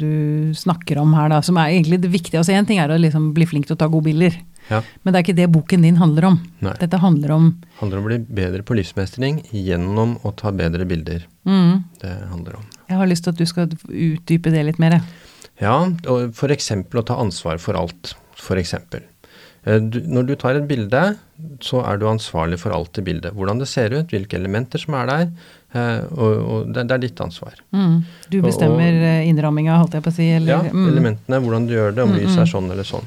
du 0.01 0.55
snakker 0.57 0.97
om 1.03 1.13
her, 1.17 1.29
da, 1.33 1.43
som 1.45 1.59
er 1.61 1.75
egentlig 1.75 1.99
det 2.01 2.11
viktige. 2.13 2.41
Altså 2.41 2.55
Én 2.57 2.67
ting 2.69 2.79
er 2.81 2.89
å 2.93 2.97
liksom 3.01 3.33
bli 3.37 3.45
flink 3.49 3.67
til 3.69 3.77
å 3.77 3.81
ta 3.83 3.89
gode 3.93 4.09
bilder, 4.11 4.39
Ja. 4.71 4.79
men 5.03 5.13
det 5.13 5.19
er 5.19 5.25
ikke 5.27 5.37
det 5.37 5.49
boken 5.53 5.83
din 5.83 5.97
handler 6.01 6.25
om. 6.31 6.37
Nei. 6.65 6.73
Dette 6.81 7.01
handler 7.03 7.33
om 7.35 7.49
handler 7.81 7.99
om 7.99 8.05
å 8.07 8.11
bli 8.13 8.19
bedre 8.41 8.63
på 8.65 8.77
livsmestring 8.79 9.43
gjennom 9.53 10.15
å 10.25 10.33
ta 10.39 10.53
bedre 10.57 10.87
bilder. 10.89 11.27
mm, 11.45 11.85
Det 12.01 12.13
handler 12.31 12.57
om. 12.61 12.65
Jeg 12.93 13.01
har 13.01 13.09
lyst 13.09 13.25
til 13.27 13.33
at 13.33 13.41
du 13.41 13.49
skal 13.49 13.73
utdype 13.89 14.53
det 14.53 14.67
litt 14.69 14.81
mer. 14.83 15.01
Ja, 15.63 15.79
og 16.11 16.37
eksempel 16.53 17.01
å 17.01 17.07
ta 17.07 17.17
ansvar 17.23 17.61
for 17.63 17.79
alt. 17.79 18.15
For 18.43 18.59
eksempel. 18.61 19.05
Eh, 19.65 19.79
Du, 19.79 20.01
når 20.11 20.27
du 20.27 20.35
tar 20.37 20.59
et 20.59 20.67
bilde, 20.69 21.03
så 21.63 21.83
er 21.87 21.99
du 21.99 22.07
ansvarlig 22.11 22.59
for 22.59 22.75
alt 22.75 22.99
i 22.99 23.05
bildet. 23.07 23.35
Hvordan 23.35 23.61
det 23.63 23.69
ser 23.71 23.95
ut, 23.95 24.11
hvilke 24.11 24.39
elementer 24.39 24.83
som 24.83 24.95
er 24.99 25.07
der. 25.07 25.29
eh, 25.75 26.03
Og, 26.11 26.33
og 26.43 26.73
det, 26.75 26.91
er 26.91 26.99
ditt 26.99 27.21
ansvar. 27.21 27.55
Mm. 27.73 28.05
Du 28.31 28.41
bestemmer 28.43 28.93
eh, 28.93 29.29
innramminga, 29.31 29.79
holdt 29.79 29.95
jeg 29.95 30.03
på 30.03 30.13
å 30.13 30.19
si. 30.19 30.29
Eller, 30.35 30.53
Ja, 30.53 30.61
mm. 30.63 30.87
elementene, 30.91 31.41
hvordan 31.43 31.67
du 31.69 31.75
gjør 31.77 31.95
det, 31.95 32.03
om 32.03 32.15
lyset 32.17 32.45
er 32.45 32.51
sånn 32.51 32.71
eller 32.71 32.89
sånn. 32.89 33.07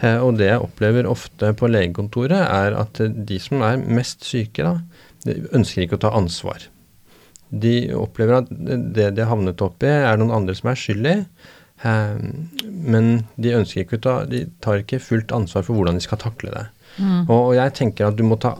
Og 0.00 0.36
det 0.38 0.46
jeg 0.46 0.62
opplever 0.62 1.04
ofte 1.10 1.48
på 1.58 1.66
legekontoret, 1.68 2.38
er 2.46 2.76
at 2.78 3.00
de 3.26 3.38
som 3.42 3.60
er 3.66 3.76
mest 3.76 4.22
syke, 4.24 4.62
da, 4.62 4.78
ønsker 5.52 5.82
ikke 5.82 5.98
å 5.98 6.04
ta 6.06 6.12
ansvar. 6.16 6.62
De 7.50 7.74
opplever 7.98 8.40
at 8.40 8.50
det 8.50 9.10
de 9.16 9.24
har 9.24 9.32
havnet 9.32 9.62
opp 9.64 9.82
i, 9.82 9.90
er 9.90 10.20
noen 10.20 10.34
andre 10.34 10.54
som 10.54 10.70
er 10.70 10.78
skyld 10.78 11.08
i. 11.10 11.16
eh, 11.82 12.18
Men 12.62 13.24
de 13.36 13.54
ønsker 13.58 13.84
ikke 13.84 13.98
å 13.98 14.04
ta 14.06 14.16
De 14.30 14.44
tar 14.62 14.82
ikke 14.82 15.02
fullt 15.02 15.32
ansvar 15.34 15.66
for 15.66 15.74
hvordan 15.74 15.98
de 15.98 16.04
skal 16.04 16.20
takle 16.22 16.52
det. 16.54 16.66
Mm. 16.98 17.24
Og, 17.28 17.54
jeg 17.56 17.74
tenker 17.78 18.10
at 18.10 18.18
du 18.18 18.24
må 18.26 18.38
ta 18.40 18.56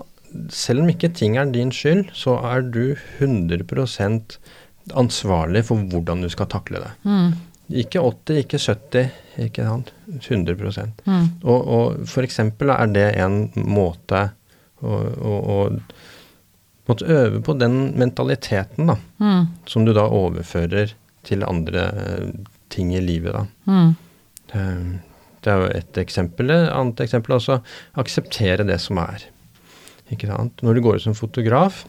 Selv 0.55 0.85
om 0.85 0.89
ikke 0.89 1.11
ting 1.11 1.37
er 1.37 1.51
din 1.51 1.73
skyld, 1.75 2.13
så 2.15 2.37
er 2.47 2.63
du 2.63 2.95
100% 3.19 4.37
ansvarlig 4.95 5.65
for 5.67 5.83
hvordan 5.91 6.23
du 6.23 6.29
skal 6.31 6.47
takle 6.47 6.79
det. 6.85 6.93
Mm. 7.03 7.33
Ikke 7.83 8.03
80, 8.03 8.39
ikke 8.45 8.61
70, 8.63 9.11
ikke 9.47 9.67
sant. 9.67 9.91
100 10.07 10.55
Mm. 11.07 11.27
Og, 11.43 11.67
og 11.67 12.23
eksempel 12.23 12.71
er 12.71 12.87
det 12.95 13.09
en 13.19 13.51
måte 13.55 14.31
å, 14.83 14.95
å, 14.95 15.35
å 15.35 15.59
måtte 16.89 17.07
øve 17.07 17.43
på 17.45 17.55
den 17.59 17.93
mentaliteten 17.99 18.87
da, 18.87 18.97
Mm. 19.21 19.47
som 19.67 19.85
du 19.85 19.93
da 19.93 20.07
overfører 20.09 20.93
til 21.25 21.45
andre 21.45 21.85
eh, 22.07 22.31
ting 22.71 22.95
i 22.95 23.01
livet. 23.01 23.33
da. 23.35 23.47
Mm. 23.67 23.97
Eh, 24.55 24.99
Det 25.43 25.51
er 25.53 25.57
jo 25.61 25.69
et 25.79 25.97
eksempel. 25.97 26.51
Et 26.51 26.69
annet 26.71 27.01
eksempel 27.01 27.33
er 27.33 27.39
også 27.39 27.63
akseptere 27.97 28.67
det 28.67 28.79
som 28.81 28.99
er. 28.99 29.23
Ikke 30.13 30.27
sant? 30.29 30.53
Når 30.63 30.75
du 30.75 30.81
går 30.83 30.97
ut 30.97 31.03
som 31.03 31.15
fotograf, 31.15 31.87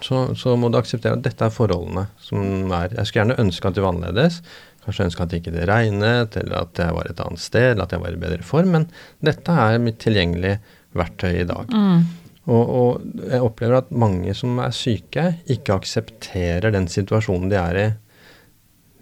så, 0.00 0.34
så 0.36 0.54
må 0.56 0.70
du 0.72 0.78
akseptere 0.78 1.12
at 1.18 1.22
dette 1.24 1.44
er 1.44 1.50
forholdene 1.52 2.06
som 2.22 2.72
er. 2.72 2.88
Jeg 2.96 3.06
skulle 3.06 3.24
gjerne 3.26 3.38
ønske 3.44 3.68
at 3.68 3.74
det 3.74 3.82
var 3.84 3.92
annerledes. 3.92 4.40
Kanskje 4.86 5.04
ønske 5.08 5.22
at 5.22 5.28
det 5.34 5.40
ikke 5.42 5.66
regnet, 5.68 6.36
eller 6.40 6.62
at 6.62 6.78
jeg 6.78 6.94
var 6.94 7.08
et 7.10 7.20
annet 7.20 7.42
sted, 7.42 7.70
eller 7.72 7.84
at 7.84 7.92
jeg 7.92 8.00
var 8.00 8.12
i 8.16 8.20
bedre 8.24 8.42
form. 8.46 8.70
Men 8.76 8.88
dette 9.24 9.52
er 9.66 9.78
mitt 9.82 9.98
tilgjengelige 10.04 10.58
verktøy 10.96 11.40
i 11.42 11.44
dag. 11.48 11.66
Mm. 11.76 12.04
Og, 12.46 12.64
og 12.78 13.22
jeg 13.26 13.42
opplever 13.42 13.80
at 13.80 13.88
mange 13.90 14.34
som 14.38 14.60
er 14.62 14.74
syke, 14.74 15.24
ikke 15.50 15.80
aksepterer 15.80 16.70
den 16.74 16.86
situasjonen 16.90 17.50
de 17.50 17.58
er 17.58 17.80
i. 17.80 17.86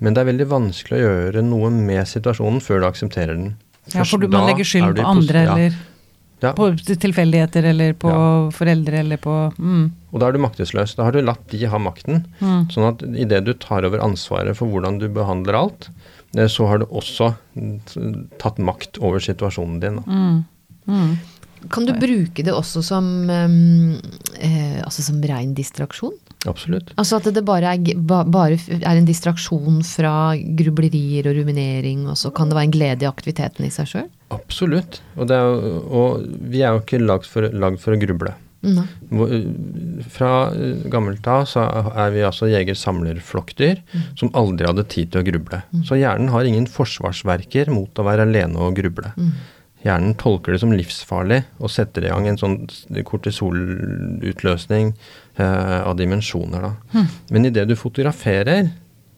Men 0.04 0.16
det 0.16 0.22
er 0.22 0.30
veldig 0.32 0.46
vanskelig 0.50 0.98
å 0.98 1.02
gjøre 1.02 1.42
noe 1.44 1.70
med 1.74 2.08
situasjonen 2.08 2.62
før 2.64 2.82
du 2.82 2.88
aksepterer 2.88 3.36
den. 3.36 3.50
Ja, 3.92 4.04
for 4.08 4.20
du, 4.20 4.30
man 4.32 4.48
legger 4.48 4.64
er 4.64 4.70
skyld 4.70 4.96
på 4.96 5.04
andre, 5.06 5.42
ja, 5.44 5.52
eller 5.52 5.76
ja. 6.40 6.54
på 6.56 6.70
tilfeldigheter, 6.88 7.68
eller 7.72 7.92
på 8.00 8.08
Ja. 8.08 8.50
foreldre, 8.56 9.02
eller 9.04 9.20
på 9.20 9.34
mm. 9.58 9.84
Og 10.12 10.20
da 10.20 10.28
er 10.28 10.36
du 10.36 10.40
maktesløs. 10.40 10.96
Da 10.96 11.04
har 11.08 11.12
du 11.12 11.20
latt 11.20 11.44
de 11.50 11.66
ha 11.66 11.78
makten. 11.78 12.24
Mm. 12.40 12.68
Sånn 12.72 12.88
at 12.88 13.02
idet 13.02 13.44
du 13.44 13.52
tar 13.58 13.84
over 13.84 14.00
ansvaret 14.04 14.56
for 14.56 14.70
hvordan 14.70 15.00
du 15.02 15.08
behandler 15.12 15.58
alt, 15.58 15.88
eh, 16.36 16.46
så 16.48 16.68
har 16.70 16.80
du 16.80 16.86
også 16.86 17.34
tatt 18.38 18.58
makt 18.58 19.00
over 19.02 19.20
situasjonen 19.20 19.80
din. 19.82 20.00
Mm. 20.06 20.44
Mm. 20.86 21.16
Kan 21.72 21.88
du 21.88 21.94
bruke 21.96 22.44
det 22.44 22.52
også 22.54 22.82
som, 22.84 23.08
um, 23.30 23.96
eh, 24.38 24.80
altså 24.84 25.04
som 25.06 25.22
rein 25.24 25.54
distraksjon? 25.56 26.14
Absolutt. 26.48 26.92
Altså 27.00 27.18
at 27.20 27.28
det 27.32 27.44
bare 27.46 27.72
er, 27.72 27.94
ba, 27.96 28.20
bare 28.28 28.58
er 28.76 28.98
en 28.98 29.08
distraksjon 29.08 29.80
fra 29.88 30.34
grublerier 30.36 31.30
og 31.30 31.38
ruminering, 31.40 32.04
og 32.10 32.18
så 32.20 32.32
kan 32.34 32.50
det 32.50 32.58
være 32.58 32.68
en 32.68 32.76
glede 32.76 33.06
i 33.06 33.10
aktiviteten 33.10 33.64
i 33.64 33.72
seg 33.72 33.90
sjøl? 33.90 34.08
Absolutt. 34.34 35.00
Og, 35.16 35.28
det 35.30 35.38
er, 35.38 35.68
og 35.88 36.24
vi 36.52 36.64
er 36.64 36.74
jo 36.74 36.84
ikke 36.84 37.00
lagd 37.00 37.28
for, 37.30 37.48
lagd 37.48 37.80
for 37.82 37.96
å 37.96 38.00
gruble. 38.00 38.34
Nei. 38.64 38.86
Fra 40.14 40.30
eh, 40.56 40.84
gammelt 40.92 41.26
av 41.28 41.44
så 41.48 41.66
er 41.92 42.14
vi 42.14 42.22
altså 42.24 42.48
jeger-samler-flokkdyr 42.48 43.82
som 44.16 44.32
aldri 44.36 44.68
hadde 44.70 44.86
tid 44.88 45.12
til 45.12 45.20
å 45.20 45.26
gruble. 45.26 45.60
Så 45.84 45.98
hjernen 46.00 46.32
har 46.32 46.48
ingen 46.48 46.68
forsvarsverker 46.70 47.72
mot 47.74 47.92
å 48.00 48.06
være 48.06 48.24
alene 48.28 48.64
og 48.64 48.78
gruble. 48.78 49.12
Hjernen 49.84 50.14
tolker 50.16 50.54
det 50.54 50.62
som 50.62 50.72
livsfarlig 50.72 51.42
og 51.60 51.72
setter 51.72 52.06
i 52.06 52.12
gang 52.12 52.28
en 52.28 52.40
sånn 52.40 52.56
kortisolutløsning 53.04 54.94
eh, 55.36 55.80
av 55.84 55.98
dimensjoner. 55.98 56.64
Da. 56.64 57.04
Men 57.34 57.50
idet 57.50 57.66
du 57.68 57.76
fotograferer 57.76 58.70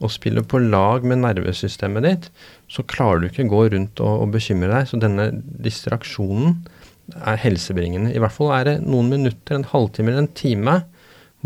og 0.03 0.13
spiller 0.13 0.45
på 0.45 0.59
lag 0.61 1.07
med 1.07 1.23
nervesystemet 1.23 2.05
ditt, 2.05 2.27
så 2.69 2.85
klarer 2.85 3.23
du 3.23 3.29
ikke 3.31 3.47
gå 3.49 3.63
rundt 3.73 4.03
og, 4.03 4.27
og 4.27 4.35
bekymre 4.35 4.73
deg. 4.73 4.91
Så 4.91 4.99
denne 5.01 5.31
distraksjonen 5.65 6.59
er 7.17 7.39
helsebringende. 7.41 8.11
I 8.13 8.21
hvert 8.21 8.35
fall 8.35 8.53
er 8.59 8.69
det 8.69 8.77
noen 8.85 9.09
minutter, 9.15 9.57
en 9.57 9.69
halvtime 9.71 10.13
eller 10.13 10.27
en 10.27 10.35
time, 10.37 10.81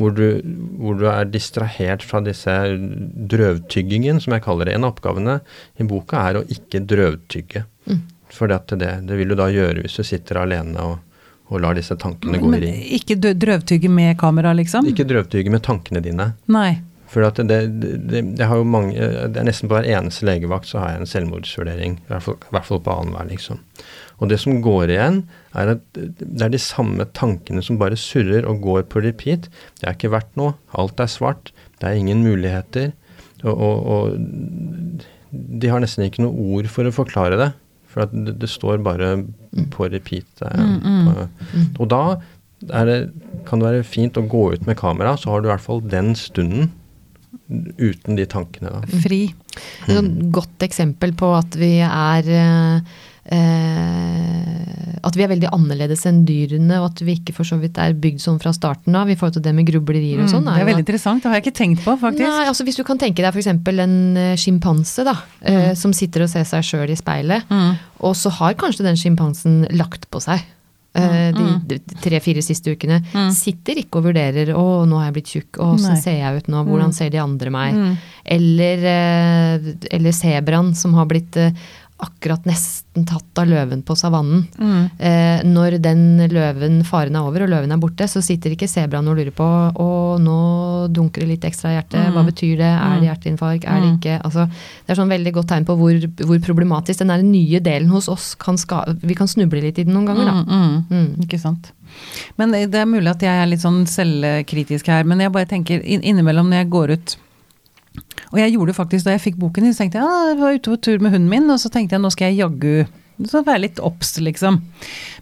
hvor 0.00 0.14
du, 0.16 0.40
hvor 0.80 0.96
du 0.96 1.04
er 1.12 1.28
distrahert 1.28 2.02
fra 2.06 2.22
disse 2.24 2.54
drøvtyggingen, 3.30 4.22
som 4.22 4.32
jeg 4.32 4.44
kaller 4.46 4.70
det. 4.70 4.78
En 4.78 4.86
av 4.88 4.94
oppgavene 4.94 5.40
i 5.76 5.86
boka 5.86 6.24
er 6.30 6.40
å 6.40 6.46
ikke 6.48 6.80
drøvtygge. 6.88 7.66
For 8.34 8.50
det, 8.50 8.60
det 9.08 9.16
vil 9.18 9.32
du 9.32 9.36
da 9.38 9.48
gjøre 9.50 9.82
hvis 9.84 9.96
du 9.98 10.04
sitter 10.06 10.38
alene 10.44 10.78
og, 10.84 10.98
og 11.50 11.62
lar 11.64 11.74
disse 11.78 11.96
tankene 11.98 12.38
gå 12.38 12.46
i 12.46 12.52
Men 12.52 12.62
ring. 12.62 12.78
ikke 13.00 13.16
drøvtygge 13.18 13.90
med 13.90 14.14
kamera, 14.20 14.52
liksom? 14.54 14.86
Ikke 14.86 15.06
drøvtygge 15.08 15.50
med 15.50 15.64
tankene 15.66 16.02
dine. 16.04 16.32
Nei. 16.46 16.78
For 17.10 17.26
at 17.26 17.40
det, 17.42 17.56
det, 17.82 17.88
det, 18.06 18.20
det 18.38 18.46
har 18.46 18.60
jo 18.60 18.66
mange, 18.70 18.94
det 18.94 19.40
er 19.40 19.46
nesten 19.48 19.66
på 19.66 19.74
hver 19.74 19.88
eneste 19.90 20.28
legevakt 20.28 20.68
så 20.70 20.78
har 20.78 20.92
jeg 20.92 21.00
en 21.00 21.10
selvmordsvurdering. 21.10 21.96
I 22.04 22.12
hvert 22.12 22.22
fall, 22.22 22.36
i 22.38 22.52
hvert 22.54 22.68
fall 22.68 22.82
på 22.86 22.94
annenhver, 22.94 23.26
liksom. 23.32 23.58
Og 24.22 24.30
det 24.30 24.38
som 24.38 24.60
går 24.62 24.92
igjen, 24.94 25.18
er 25.58 25.72
at 25.74 25.82
det 25.98 26.44
er 26.46 26.52
de 26.54 26.60
samme 26.62 27.02
tankene 27.18 27.64
som 27.66 27.80
bare 27.80 27.98
surrer 27.98 28.46
og 28.46 28.60
går 28.62 28.84
på 28.92 29.02
repeat. 29.02 29.48
Det 29.80 29.88
er 29.88 29.96
ikke 29.98 30.12
verdt 30.14 30.38
noe. 30.38 30.54
Alt 30.78 31.02
er 31.02 31.10
svart. 31.10 31.50
Det 31.80 31.88
er 31.90 31.98
ingen 31.98 32.22
muligheter. 32.22 32.92
og, 33.42 33.58
og, 33.58 33.90
og 33.90 35.02
de 35.32 35.70
har 35.72 35.82
nesten 35.82 36.06
ikke 36.06 36.22
noe 36.22 36.46
ord 36.54 36.70
for 36.70 36.86
å 36.86 36.94
forklare 36.94 37.38
det. 37.40 37.50
For 37.90 38.06
det, 38.10 38.36
det 38.40 38.48
står 38.50 38.82
bare 38.86 39.12
på 39.74 39.88
repeat. 39.90 40.28
eh, 40.46 40.76
På, 41.06 41.82
og 41.82 41.88
da 41.90 42.02
det, 42.60 42.98
kan 43.48 43.58
det 43.62 43.70
være 43.70 43.86
fint 43.88 44.18
å 44.20 44.26
gå 44.28 44.52
ut 44.54 44.66
med 44.68 44.76
kamera, 44.78 45.16
så 45.16 45.30
har 45.32 45.40
du 45.40 45.48
i 45.48 45.52
hvert 45.54 45.64
fall 45.64 45.80
den 45.80 46.14
stunden 46.18 46.70
uten 47.80 48.16
de 48.18 48.26
tankene. 48.30 48.70
da. 48.70 48.98
Fri. 49.02 49.22
Et 49.88 50.10
godt 50.30 50.62
eksempel 50.66 51.12
på 51.18 51.32
at 51.34 51.56
vi 51.58 51.78
er 51.82 52.28
eh, 53.30 53.36
eh, 53.38 54.98
At 55.02 55.16
vi 55.16 55.22
er 55.24 55.30
veldig 55.32 55.48
annerledes 55.54 56.02
enn 56.06 56.24
dyrene, 56.28 56.76
og 56.82 56.90
at 56.90 57.00
vi 57.06 57.14
ikke 57.16 57.32
for 57.34 57.48
så 57.48 57.56
vidt 57.60 57.78
er 57.80 57.94
bygd 57.96 58.20
sånn 58.20 58.38
fra 58.42 58.52
starten 58.52 58.94
av 59.00 59.08
i 59.08 59.14
forhold 59.16 59.38
til 59.38 59.42
det 59.46 59.54
med 59.56 59.66
grublerier 59.70 60.20
og 60.20 60.28
sånn. 60.28 60.44
Mm, 60.44 60.52
det 60.52 60.60
er 60.60 60.68
veldig 60.68 60.82
at- 60.82 60.84
interessant, 60.86 61.22
det 61.22 61.30
har 61.30 61.40
jeg 61.40 61.46
ikke 61.46 61.56
tenkt 61.62 61.80
på, 61.86 61.94
faktisk. 61.98 62.28
Nei, 62.28 62.44
altså 62.50 62.64
Hvis 62.68 62.76
du 62.76 62.84
kan 62.84 62.98
tenke 63.00 63.16
deg 63.24 63.32
f.eks. 63.32 63.46
en 63.48 64.16
eh, 64.16 64.36
sjimpanse 64.36 65.04
da, 65.08 65.16
eh, 65.40 65.72
som 65.74 65.92
sitter 65.96 66.22
og 66.26 66.28
ser 66.28 66.44
seg 66.44 66.62
sjøl 66.62 66.90
i 66.90 66.96
speilet, 67.00 67.48
Mm. 67.48 67.78
og 68.00 68.14
så 68.14 68.30
har 68.30 68.54
kanskje 68.54 68.84
den 68.84 68.96
sjimpansen 68.96 69.66
lagt 69.72 70.10
på 70.10 70.20
seg. 70.20 70.40
eh, 70.92 71.30
Mm. 71.32 71.62
De, 71.68 71.78
de 71.78 71.94
tre-fire 72.02 72.42
siste 72.42 72.66
ukene. 72.74 73.00
Sitter 73.32 73.74
ikke 73.78 73.98
og 74.02 74.04
vurderer 74.12 74.48
'Å, 74.52 74.86
nå 74.88 74.98
har 74.98 75.12
jeg 75.12 75.14
blitt 75.14 75.30
tjukk. 75.30 75.52
Å, 75.62 75.74
åssen 75.76 75.96
ser 76.02 76.18
jeg 76.18 76.36
ut 76.36 76.48
nå? 76.48 76.64
Hvordan 76.66 76.92
ser 76.92 77.10
de 77.10 77.18
andre 77.18 77.48
meg?' 77.48 77.74
Mm. 77.74 77.96
Eller, 78.26 78.76
eh, 78.84 79.74
eller 79.92 80.10
sebraen 80.10 80.74
som 80.74 80.92
har 80.94 81.06
blitt 81.06 81.36
eh, 81.36 81.52
akkurat 82.04 82.46
nesten 82.48 83.04
tatt 83.08 83.38
av 83.38 83.48
løven 83.48 83.82
på 83.86 83.94
savannen. 83.98 84.44
Mm. 84.58 84.84
Eh, 84.98 85.42
når 85.46 85.76
den 85.82 86.02
løven, 86.32 86.80
faren 86.88 87.16
er 87.18 87.26
over 87.26 87.44
og 87.44 87.52
løven 87.52 87.72
er 87.74 87.80
borte, 87.80 88.08
så 88.10 88.22
sitter 88.24 88.54
ikke 88.54 88.68
sebraen 88.70 89.08
og 89.10 89.18
lurer 89.18 89.32
på 89.36 89.46
å 89.46 89.90
nå 90.20 90.38
dunker 90.94 91.24
det 91.24 91.30
litt 91.34 91.46
ekstra 91.48 91.72
i 91.72 91.76
hjertet, 91.78 92.10
hva 92.14 92.24
betyr 92.26 92.56
det, 92.60 92.70
er 92.72 92.98
det 92.98 93.10
hjerteinfarkt, 93.10 93.68
er 93.68 93.84
det 93.84 93.92
ikke 93.98 94.18
altså, 94.26 94.46
Det 94.50 94.94
er 94.94 95.00
sånn 95.00 95.12
veldig 95.12 95.34
godt 95.36 95.50
tegn 95.52 95.68
på 95.68 95.76
hvor, 95.80 95.98
hvor 96.24 96.42
problematisk 96.44 97.04
den 97.04 97.14
nye 97.30 97.60
delen 97.64 97.90
hos 97.92 98.08
oss 98.10 98.32
kan 98.40 98.58
ska 98.60 98.82
Vi 99.02 99.16
kan 99.18 99.28
snuble 99.30 99.62
litt 99.62 99.78
i 99.78 99.86
den 99.86 99.94
noen 99.96 100.08
ganger, 100.10 100.30
da. 100.30 100.36
Mm, 100.40 100.50
mm. 100.50 100.90
Mm. 100.90 101.24
Ikke 101.26 101.40
sant. 101.42 101.72
Men 102.40 102.54
det 102.54 102.78
er 102.78 102.88
mulig 102.88 103.10
at 103.12 103.24
jeg 103.24 103.42
er 103.42 103.48
litt 103.50 103.64
sånn 103.64 103.82
selvkritisk 103.90 104.88
her, 104.92 105.08
men 105.08 105.22
jeg 105.24 105.34
bare 105.34 105.48
tenker 105.50 105.82
innimellom 105.84 106.50
når 106.50 106.64
jeg 106.64 106.72
går 106.74 106.94
ut 106.96 107.16
Og 108.30 108.38
jeg 108.38 108.52
gjorde 108.54 108.70
det 108.70 108.76
faktisk 108.78 109.04
da 109.04 109.10
jeg 109.16 109.20
fikk 109.24 109.36
boken, 109.42 109.72
så 109.74 109.82
tenkte 109.82 109.98
jeg 109.98 110.06
ja, 110.06 110.18
jeg 110.30 110.38
var 110.38 110.54
ute 110.54 110.70
på 110.70 110.80
tur 110.86 110.98
med 111.02 111.10
hunden 111.16 111.28
min, 111.32 111.50
og 111.50 111.58
så 111.58 111.70
tenkte 111.72 111.96
jeg 111.96 112.02
nå 112.04 112.10
skal 112.14 112.30
jeg 112.30 112.42
jaggu 112.44 112.86
så 113.28 113.42
være 113.44 113.60
litt 113.66 113.80
obs, 113.84 114.14
liksom. 114.24 114.54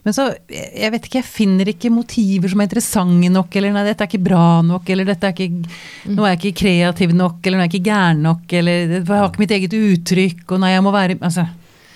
Men 0.04 0.14
så, 0.14 0.28
jeg 0.48 0.92
vet 0.94 1.06
ikke, 1.08 1.18
jeg 1.18 1.26
finner 1.26 1.66
ikke 1.72 1.90
motiver 1.90 2.46
som 2.52 2.60
er 2.62 2.68
interessante 2.68 3.30
nok, 3.34 3.56
eller 3.58 3.72
nei, 3.74 3.82
dette 3.88 4.04
er 4.06 4.10
ikke 4.12 4.20
bra 4.28 4.42
nok, 4.62 4.86
eller 4.94 5.08
dette 5.08 5.26
er 5.26 5.34
ikke 5.34 5.48
Nå 6.14 6.22
er 6.22 6.36
jeg 6.36 6.38
ikke 6.44 6.60
kreativ 6.60 7.14
nok, 7.18 7.40
eller 7.42 7.58
nå 7.58 7.64
er 7.64 7.66
jeg 7.66 7.72
ikke 7.74 7.88
gæren 7.90 8.22
nok, 8.22 8.54
eller 8.60 8.94
jeg 9.00 9.02
har 9.08 9.26
ikke 9.32 9.42
mitt 9.42 9.56
eget 9.56 9.74
uttrykk, 9.80 10.44
og 10.54 10.62
nei, 10.62 10.70
jeg 10.76 10.84
må 10.86 10.92
være 10.94 11.18
Altså. 11.18 11.48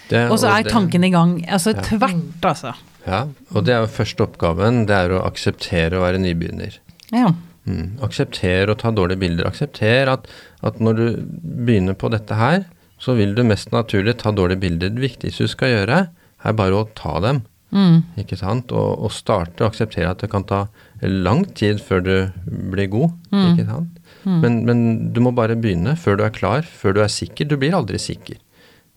Det- 0.09 0.25
Og 0.31 0.39
så 0.43 0.51
er 0.51 0.67
tanken 0.69 1.05
i 1.05 1.11
gang. 1.15 1.37
Altså 1.47 1.73
tvert, 1.73 2.43
altså. 2.43 2.75
Ja, 3.07 3.23
og 3.55 3.65
det 3.65 3.73
er 3.77 3.81
jo 3.87 3.87
første 4.03 4.27
oppgaven, 4.27 4.87
det 4.87 4.97
er 4.99 5.15
å 5.15 5.23
akseptere 5.25 5.93
å 5.99 6.03
være 6.03 6.19
nybegynner. 6.19 6.79
Ja. 7.13 7.31
Mm. 7.69 8.03
Aksepter 8.03 8.71
å 8.73 8.79
ta 8.79 8.91
dårlige 8.95 9.23
bilder. 9.23 9.49
Aksepter 9.49 10.11
at, 10.11 10.27
at 10.67 10.81
når 10.83 10.99
du 10.99 11.07
begynner 11.43 11.99
på 11.99 12.11
dette 12.13 12.39
her, 12.39 12.67
så 13.03 13.17
vil 13.19 13.35
du 13.35 13.43
mest 13.47 13.73
naturlig 13.75 14.17
ta 14.23 14.33
dårlige 14.35 14.63
bilder. 14.65 14.93
Det 14.95 15.03
viktigste 15.03 15.47
du 15.47 15.53
skal 15.53 15.75
gjøre, 15.77 16.05
er 16.43 16.59
bare 16.59 16.79
å 16.79 16.89
ta 16.99 17.17
dem. 17.23 17.43
Mm. 17.73 18.03
Ikke 18.21 18.37
sant? 18.37 18.73
Og, 18.77 19.07
og 19.07 19.15
starte 19.15 19.65
å 19.65 19.71
akseptere 19.71 20.11
at 20.11 20.23
det 20.23 20.31
kan 20.33 20.45
ta 20.47 20.67
lang 21.03 21.47
tid 21.57 21.81
før 21.83 22.05
du 22.05 22.15
blir 22.47 22.91
god. 22.93 23.17
Ikke 23.33 23.67
sant? 23.71 23.99
Men, 24.23 24.61
men 24.69 24.83
du 25.15 25.19
må 25.25 25.33
bare 25.35 25.57
begynne 25.59 25.97
før 25.99 26.21
du 26.21 26.27
er 26.27 26.35
klar, 26.35 26.67
før 26.67 26.95
du 26.95 27.01
er 27.03 27.11
sikker. 27.11 27.49
Du 27.49 27.57
blir 27.59 27.75
aldri 27.75 27.99
sikker. 27.99 28.39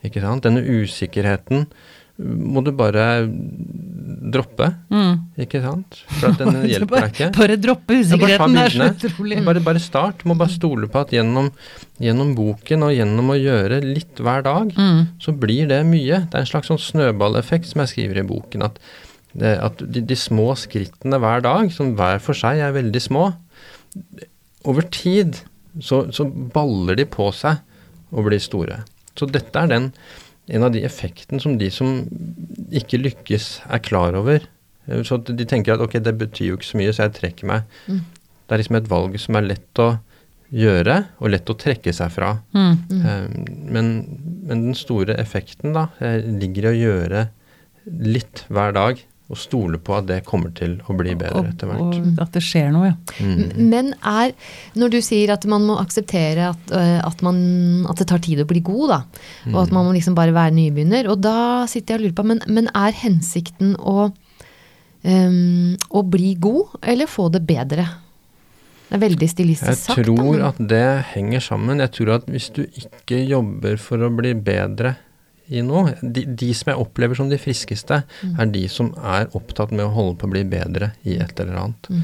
Ikke 0.05 0.21
sant? 0.21 0.45
Denne 0.45 0.61
usikkerheten 0.61 1.65
må 2.21 2.61
du 2.63 2.69
bare 2.71 3.25
droppe. 4.25 4.67
Mm. 4.93 5.17
Ikke 5.43 5.59
sant? 5.63 5.97
For 6.19 6.29
at 6.31 6.39
den 6.41 6.57
hjelper 6.71 7.01
deg 7.05 7.11
ikke. 7.13 7.27
Bare 7.37 7.57
droppe 7.61 7.97
usikkerheten, 8.01 8.55
det 8.55 8.63
er 8.65 8.75
så 8.75 8.87
utrolig. 9.09 9.39
Bare, 9.45 9.63
bare 9.65 9.81
start. 9.83 10.23
Må 10.29 10.37
bare 10.39 10.53
stole 10.53 10.87
på 10.91 11.01
at 11.03 11.11
gjennom, 11.15 11.49
gjennom 12.01 12.31
boken 12.37 12.85
og 12.87 12.93
gjennom 12.95 13.33
å 13.33 13.37
gjøre 13.39 13.81
litt 13.85 14.21
hver 14.23 14.45
dag, 14.47 14.71
Mm. 14.75 15.01
så 15.21 15.33
blir 15.39 15.67
det 15.71 15.81
mye. 15.87 16.21
Det 16.29 16.39
er 16.39 16.45
en 16.45 16.49
slags 16.49 16.71
sånn 16.71 16.81
snøballeffekt 16.81 17.67
som 17.69 17.83
jeg 17.83 17.91
skriver 17.93 18.21
i 18.23 18.27
boken. 18.27 18.63
At, 18.69 18.79
det, 19.35 19.53
at 19.59 19.83
de, 19.83 20.01
de 20.07 20.15
små 20.19 20.53
skrittene 20.59 21.19
hver 21.21 21.43
dag, 21.45 21.71
som 21.75 21.93
hver 21.99 22.21
for 22.23 22.37
seg 22.37 22.63
er 22.63 22.75
veldig 22.75 23.01
små, 23.03 23.27
over 24.65 24.87
tid 24.91 25.37
så, 25.83 26.05
så 26.15 26.25
baller 26.25 26.97
de 26.99 27.05
på 27.11 27.27
seg 27.35 27.59
og 28.15 28.27
blir 28.29 28.39
store. 28.43 28.81
Så 29.15 29.27
dette 29.31 29.59
er 29.61 29.69
den, 29.71 29.89
en 30.47 30.65
av 30.67 30.73
de 30.75 30.83
effektene 30.85 31.41
som 31.41 31.57
de 31.57 31.69
som 31.73 32.03
ikke 32.75 32.99
lykkes, 33.01 33.47
er 33.69 33.81
klar 33.85 34.17
over. 34.17 34.45
Eh, 34.87 35.01
Så 35.03 35.17
de 35.25 35.45
tenker 35.45 35.73
at 35.73 35.81
ok, 35.81 35.99
det 36.03 36.17
betyr 36.17 36.51
jo 36.51 36.57
ikke 36.59 36.71
så 36.71 36.81
mye, 36.81 36.93
så 36.93 37.07
jeg 37.07 37.17
trekker 37.19 37.49
meg. 37.49 37.63
Det 38.45 38.53
er 38.53 38.61
liksom 38.61 38.77
et 38.77 38.89
valg 38.91 39.17
som 39.19 39.35
er 39.39 39.47
lett 39.49 39.81
å 39.81 39.95
gjøre, 40.55 40.99
og 41.19 41.31
lett 41.33 41.49
å 41.49 41.57
trekke 41.57 41.93
seg 41.93 42.11
fra. 42.13 42.35
Mm. 42.53 42.77
mm. 42.89 43.47
Men, 43.73 43.89
men 44.45 44.67
den 44.69 44.77
store 44.77 45.17
effekten 45.17 45.73
da, 45.73 45.87
eh, 45.99 46.21
ligger 46.21 46.69
i 46.69 46.71
å 46.73 46.79
gjøre 46.83 47.27
litt 47.85 48.45
hver 48.49 48.73
dag, 48.77 49.01
og 49.25 49.39
stole 49.41 49.79
på 49.81 49.95
at 49.97 50.05
det 50.05 50.19
kommer 50.27 50.51
til 50.53 50.75
å 50.85 50.93
bli 50.97 51.15
bedre 51.17 51.47
etter 51.49 51.69
hvert. 51.71 51.81
og 51.81 52.19
at 52.21 52.35
det 52.35 52.43
skjer 52.45 52.67
noe, 52.75 52.91
ja. 52.91 53.23
Mm. 53.25 53.69
Men 53.71 53.87
er, 54.05 54.35
når 54.77 54.93
du 54.93 54.99
sier 55.01 55.33
at 55.33 55.47
man 55.49 55.65
må 55.65 55.79
akseptere 55.81 56.51
at, 56.51 56.69
øh, 56.69 56.99
at, 57.01 57.23
man, 57.25 57.39
at 57.89 57.97
det 57.97 58.07
tar 58.11 58.21
tid 58.21 58.43
å 58.43 58.45
bli 58.49 58.61
god, 58.65 58.93
da, 58.93 58.99
og 59.55 59.59
at 59.63 59.73
man 59.73 59.87
må 59.87 59.95
liksom 59.97 60.17
bare 60.17 60.35
være 60.35 60.53
nybegynner, 60.59 61.09
og 61.09 61.23
da 61.25 61.65
sitter 61.71 61.95
jeg 61.95 62.01
og 62.01 62.05
lurer 62.05 62.17
på, 62.21 62.27
men, 62.33 62.43
men 62.53 62.69
er 62.77 62.93
hensikten 63.01 63.73
å, 63.81 64.11
um, 65.09 65.73
å 65.89 66.05
bli 66.05 66.35
god, 66.37 66.77
eller 66.85 67.09
få 67.09 67.31
det 67.33 67.41
bedre? 67.49 67.87
Det 68.85 68.99
er 68.99 69.01
veldig 69.01 69.27
stilistisk 69.31 69.71
Jeg 69.71 69.81
sagt. 69.81 70.03
tror 70.05 70.21
da, 70.21 70.29
men- 70.29 70.45
at 70.45 70.61
det 70.69 71.05
henger 71.15 71.41
sammen. 71.41 71.81
Jeg 71.81 71.91
tror 71.97 72.13
at 72.19 72.27
hvis 72.29 72.51
du 72.53 72.61
ikke 72.69 73.25
jobber 73.27 73.77
for 73.81 73.97
å 73.97 74.13
bli 74.15 74.35
bedre 74.37 74.95
i 75.49 75.61
noe 75.61 75.93
De, 76.01 76.23
de 76.25 76.53
som 76.53 76.71
jeg 76.73 76.79
opplever 76.81 77.15
som 77.15 77.29
de 77.29 77.37
friskeste, 77.37 78.03
Mm. 78.23 78.39
er 78.39 78.45
de 78.45 78.67
som 78.67 78.93
er 79.03 79.27
opptatt 79.37 79.71
med 79.71 79.85
å 79.85 79.91
holde 79.93 80.17
på 80.17 80.27
å 80.27 80.31
bli 80.31 80.43
bedre 80.43 80.93
i 81.05 81.17
et 81.21 81.39
eller 81.39 81.55
annet. 81.55 81.89
Mm. 81.89 82.01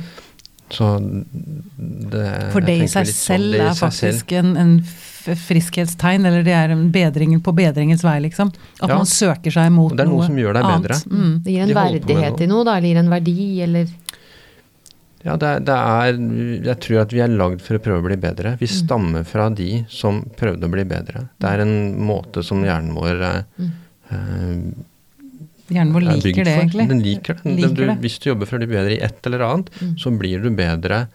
Så 0.71 0.87
det 2.11 2.51
For 2.53 2.61
det 2.63 2.77
i 2.79 2.87
seg 2.87 3.05
litt 3.05 3.15
sånn, 3.15 3.37
selv 3.37 3.55
er 3.59 3.73
faktisk 3.75 4.29
selv. 4.29 4.39
en, 4.39 4.57
en 4.57 4.75
friskhetstegn, 5.35 6.25
eller 6.25 6.43
det 6.47 6.53
er 6.55 6.71
en 6.73 6.85
bedring 6.93 7.33
på 7.43 7.53
bedringens 7.55 8.03
vei, 8.05 8.19
liksom. 8.23 8.53
At 8.81 8.89
Ja. 8.89 8.95
man 8.95 9.05
søker 9.05 9.51
seg 9.51 9.71
mot 9.71 9.91
noe 9.91 9.93
annet. 9.93 9.97
det 9.97 10.05
er 10.07 10.11
noe 10.15 10.25
som 10.25 10.35
gjør 10.37 10.53
deg 10.53 10.63
bedre. 10.63 10.95
Mm. 11.11 11.43
Det 11.43 11.51
gir 11.53 11.61
en 11.61 11.67
De 11.67 11.73
verdighet 11.75 12.41
i 12.41 12.47
noe, 12.47 12.63
da, 12.63 12.77
eller 12.77 12.87
gir 12.87 12.97
en 12.97 13.09
verdi, 13.09 13.61
eller 13.61 13.87
Ja, 15.23 15.35
det, 15.37 15.47
er- 15.47 15.59
det 15.67 15.75
er 15.77 16.21
Jeg 16.65 16.77
tror 16.81 17.01
at 17.03 17.11
vi 17.13 17.19
er 17.21 17.27
lagd 17.29 17.61
for 17.61 17.77
å 17.77 17.81
prøve 17.83 18.01
å 18.01 18.07
bli 18.07 18.17
bedre. 18.17 18.55
Mm. 18.55 18.59
Vi 18.61 18.67
stammer 18.71 19.23
fra 19.27 19.49
de 19.53 19.83
som 19.89 20.23
prøvde 20.39 20.65
å 20.65 20.71
bli 20.73 20.83
bedre. 20.89 21.27
Det 21.41 21.49
er 21.51 21.61
en 21.65 21.75
måte 22.07 22.41
som 22.43 22.63
hjernen 22.65 22.95
vår 22.97 23.21
mm. 23.59 23.67
eh, 24.09 24.55
Hjernen 25.71 25.93
vår 25.95 26.03
er 26.03 26.17
liker 26.19 26.43
det, 26.43 26.51
for. 26.55 26.61
egentlig. 26.65 26.87
Den 26.89 27.03
liker 27.05 27.37
det. 27.43 27.51
Liker 27.55 27.75
du, 27.77 27.83
det. 27.87 27.97
Hvis 28.03 28.17
du 28.19 28.25
jobber 28.31 28.49
for 28.49 28.57
å 28.57 28.63
bli 28.65 28.71
bedre 28.73 28.95
i 28.97 29.01
et 29.05 29.27
eller 29.29 29.45
annet, 29.47 29.69
Mm. 29.81 29.93
så 30.01 30.11
blir 30.19 30.41
du 30.43 30.49
bedre 30.57 31.05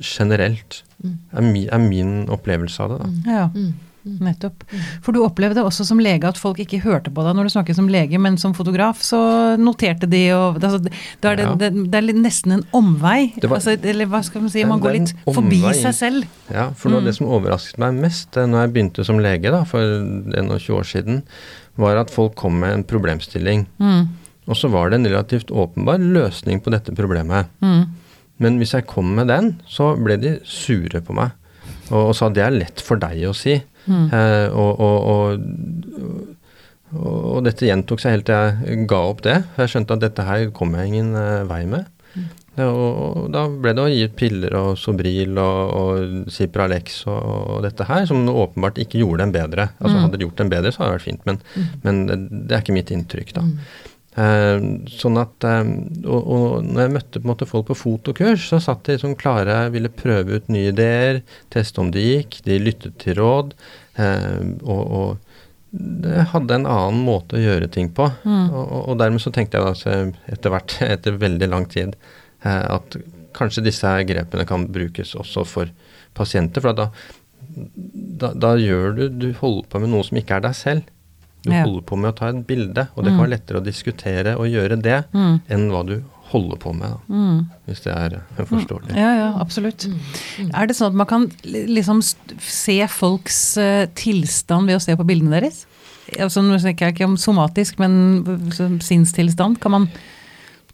generelt. 0.00 0.82
Mm. 1.04 1.16
Er, 1.36 1.42
mi, 1.52 1.64
er 1.68 1.82
min 1.82 2.12
opplevelse 2.32 2.80
av 2.80 2.94
det, 2.94 2.98
da. 3.02 3.32
Ja, 3.34 3.48
mm. 3.52 3.72
Nettopp. 4.04 4.64
For 5.04 5.12
du 5.14 5.20
opplevde 5.22 5.62
også 5.64 5.84
som 5.86 6.00
lege 6.02 6.26
at 6.28 6.38
folk 6.40 6.58
ikke 6.64 6.80
hørte 6.82 7.10
på 7.14 7.22
deg 7.26 7.36
når 7.38 7.48
du 7.48 7.52
snakket 7.54 7.76
som 7.78 7.88
lege, 7.92 8.18
men 8.18 8.36
som 8.40 8.54
fotograf 8.56 9.02
så 9.06 9.20
noterte 9.60 10.08
de 10.10 10.22
og 10.34 10.58
altså, 10.62 10.80
Da 11.22 11.32
er 11.32 11.36
det, 11.42 11.46
det, 11.60 11.70
det 11.92 12.00
er 12.00 12.12
nesten 12.18 12.52
en 12.58 12.64
omvei. 12.74 13.32
Var- 13.40 13.56
altså, 13.58 13.76
eller 13.78 14.06
hva 14.10 14.22
skal 14.26 14.42
man 14.42 14.50
si, 14.54 14.64
man 14.68 14.80
går 14.82 14.96
litt 14.98 15.14
forbi 15.26 15.60
omvei. 15.62 15.74
seg 15.82 15.94
selv. 15.94 16.24
Ja, 16.52 16.70
for 16.74 16.90
noe 16.90 16.98
av 16.98 17.02
Mm. 17.02 17.10
det 17.10 17.14
som 17.16 17.26
overrasket 17.28 17.78
meg 17.82 17.94
mest 18.02 18.36
eh, 18.36 18.46
når 18.46 18.66
jeg 18.66 18.72
begynte 18.74 19.04
som 19.06 19.18
lege 19.22 19.50
da, 19.50 19.62
for 19.64 19.80
21 19.82 20.76
år 20.76 20.84
siden, 20.86 21.22
var 21.80 21.96
at 21.96 22.10
folk 22.10 22.34
kom 22.36 22.58
med 22.60 22.72
en 22.74 22.84
problemstilling. 22.84 23.66
Mm. 23.80 24.08
Og 24.50 24.56
så 24.58 24.68
var 24.68 24.90
det 24.90 24.98
en 25.00 25.06
relativt 25.06 25.50
åpenbar 25.54 25.98
løsning 26.02 26.60
på 26.60 26.70
dette 26.74 26.92
problemet. 26.94 27.46
Mm. 27.62 27.86
Men 28.42 28.58
hvis 28.58 28.72
jeg 28.74 28.86
kom 28.90 29.14
med 29.14 29.28
den, 29.30 29.52
så 29.70 29.92
ble 29.96 30.16
de 30.18 30.32
sure 30.44 31.00
på 31.00 31.14
meg. 31.14 31.30
Og, 31.92 32.08
og 32.10 32.14
sa 32.18 32.28
det 32.28 32.42
er 32.42 32.50
lett 32.54 32.80
for 32.82 32.96
deg 32.98 33.22
å 33.28 33.34
si. 33.36 33.60
Mm. 33.86 34.06
Eh, 34.14 34.48
og, 34.52 34.80
og, 34.80 34.98
og, 35.12 36.28
og, 36.98 37.40
dette 37.46 37.66
gjentok 37.66 38.02
seg 38.02 38.18
helt 38.18 38.28
til 38.28 38.68
jeg 38.68 38.86
ga 38.90 39.00
opp 39.08 39.24
det. 39.26 39.40
Jeg 39.58 39.72
skjønte 39.72 39.98
at 39.98 40.04
dette 40.04 40.28
her 40.28 40.46
kom 40.54 40.76
jeg 40.78 40.92
ingen 40.92 41.16
eh, 41.18 41.42
vei 41.48 41.64
med. 41.70 41.90
Ja, 42.52 42.66
og, 42.68 42.96
og 43.00 43.28
da 43.32 43.46
ble 43.48 43.72
det 43.72 43.80
å 43.80 43.88
gi 43.88 44.08
piller 44.12 44.52
og 44.58 44.74
Sobril 44.76 45.38
og, 45.40 46.26
Cipralex 46.32 46.98
og, 47.08 47.62
dette 47.64 47.86
her, 47.88 48.04
som 48.10 48.26
åpenbart 48.28 48.80
ikke 48.82 49.00
gjorde 49.00 49.24
dem 49.24 49.32
bedre. 49.38 49.70
Altså 49.78 49.96
Mm. 49.96 50.02
Hadde 50.04 50.18
det 50.18 50.26
gjort 50.26 50.42
dem 50.42 50.52
bedre, 50.52 50.72
så 50.72 50.82
hadde 50.82 50.90
det 50.90 50.98
vært 50.98 51.08
fint, 51.08 51.24
men, 51.28 51.40
men 51.82 52.02
det 52.48 52.56
er 52.56 52.60
ikke 52.60 52.76
mitt 52.76 52.92
inntrykk, 52.92 53.32
da. 53.38 53.46
Mm. 53.46 53.88
Eh, 54.12 54.64
sånn 54.92 55.16
at, 55.16 55.44
eh, 55.48 55.62
og, 56.04 56.20
og 56.20 56.66
når 56.66 56.82
jeg 56.82 56.94
møtte 56.98 57.20
på 57.20 57.24
en 57.24 57.32
måte 57.32 57.48
folk 57.48 57.70
på 57.70 57.78
fotokurs, 57.80 58.44
så 58.50 58.60
satt 58.60 58.84
de 58.88 58.98
sånn 59.00 59.16
klare, 59.16 59.70
ville 59.72 59.88
prøve 59.88 60.36
ut 60.36 60.50
nye 60.52 60.72
ideer, 60.74 61.22
teste 61.54 61.80
om 61.80 61.92
det 61.94 62.04
gikk, 62.04 62.42
de 62.44 62.58
lyttet 62.60 62.98
til 63.00 63.16
råd. 63.20 63.54
Eh, 63.96 64.42
og, 64.66 64.82
og 64.82 65.32
det 65.72 66.26
hadde 66.34 66.58
en 66.58 66.68
annen 66.68 67.00
måte 67.06 67.38
å 67.38 67.42
gjøre 67.42 67.70
ting 67.72 67.88
på. 67.96 68.10
Mm. 68.28 68.52
Og, 68.52 68.76
og 68.92 69.00
dermed 69.00 69.24
så 69.24 69.32
tenkte 69.32 69.56
jeg 69.56 69.72
altså 69.72 69.96
etter 70.28 70.52
hvert, 70.52 70.76
etter 70.98 71.16
veldig 71.22 71.48
lang 71.48 71.66
tid, 71.72 71.96
eh, 72.44 72.64
at 72.68 73.00
kanskje 73.32 73.64
disse 73.64 73.88
grepene 74.08 74.44
kan 74.48 74.68
brukes 74.68 75.14
også 75.16 75.46
for 75.48 75.72
pasienter. 76.12 76.60
For 76.60 76.76
da, 76.76 76.90
da, 78.20 78.34
da 78.36 78.50
gjør 78.60 78.98
du 78.98 79.06
Du 79.08 79.30
holder 79.40 79.70
på 79.72 79.80
med 79.80 79.94
noe 79.94 80.04
som 80.04 80.20
ikke 80.20 80.36
er 80.36 80.44
deg 80.50 80.58
selv. 80.58 80.92
Du 81.42 81.50
Ja. 81.50 81.64
holder 81.64 81.82
på 81.82 81.96
med 81.98 82.12
å 82.14 82.16
ta 82.16 82.28
et 82.28 82.46
bilde, 82.46 82.88
og 82.96 83.04
det 83.04 83.10
kan 83.10 83.18
Mm. 83.18 83.24
være 83.26 83.30
lettere 83.38 83.60
å 83.60 83.64
diskutere 83.64 84.36
og 84.38 84.46
gjøre 84.46 84.80
det 84.80 85.04
Mm. 85.12 85.40
enn 85.50 85.70
hva 85.70 85.84
du 85.86 86.02
holder 86.32 86.56
på 86.56 86.72
med, 86.72 86.88
da, 86.90 86.96
Mm. 87.10 87.46
hvis 87.66 87.80
det 87.82 87.92
er 87.92 88.22
eh, 88.38 88.44
forståelig. 88.44 88.94
Ja, 88.96 89.14
ja, 89.16 89.38
absolutt. 89.40 89.86
Er 90.54 90.66
det 90.66 90.76
sånn 90.76 90.86
at 90.88 90.94
man 90.94 91.06
kan 91.06 91.26
liksom 91.44 92.00
se 92.38 92.86
folks 92.86 93.56
eh, 93.58 93.86
tilstand 93.94 94.66
ved 94.66 94.76
å 94.76 94.80
se 94.80 94.94
på 94.96 95.04
bildene 95.04 95.40
deres? 95.40 95.66
Altså, 96.18 96.42
nå 96.42 96.58
snakker 96.60 96.78
jeg 96.86 96.94
ikke 96.94 97.04
om 97.06 97.16
somatisk, 97.16 97.78
men 97.78 98.22
sinnstilstand. 98.80 99.60
Kan 99.60 99.70
man 99.72 99.88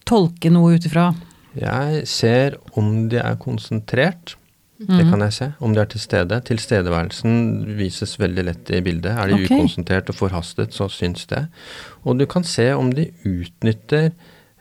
tolke 0.04 0.50
noe 0.50 0.74
ut 0.76 0.84
ifra 0.88 1.14
Jeg 1.58 2.06
ser 2.06 2.56
om 2.76 3.08
de 3.08 3.16
er 3.18 3.36
konsentrert. 3.36 4.34
Det 4.78 4.88
Mhm. 5.04 5.10
kan 5.10 5.20
jeg 5.20 5.32
se. 5.32 5.52
Om 5.60 5.74
de 5.74 5.80
er 5.80 5.84
til 5.90 6.00
stede. 6.00 6.40
Tilstedeværelsen 6.46 7.76
vises 7.78 8.16
veldig 8.20 8.44
lett 8.44 8.70
i 8.70 8.80
bildet. 8.80 9.10
Er 9.18 9.26
de 9.26 9.34
okay. 9.34 9.56
ukonsentrert 9.58 10.08
og 10.08 10.14
forhastet, 10.14 10.70
så 10.72 10.86
syns 10.88 11.26
det. 11.26 11.48
Og 12.04 12.18
du 12.18 12.26
kan 12.26 12.44
se 12.44 12.72
om 12.72 12.92
de 12.94 13.08
utnytter 13.26 14.12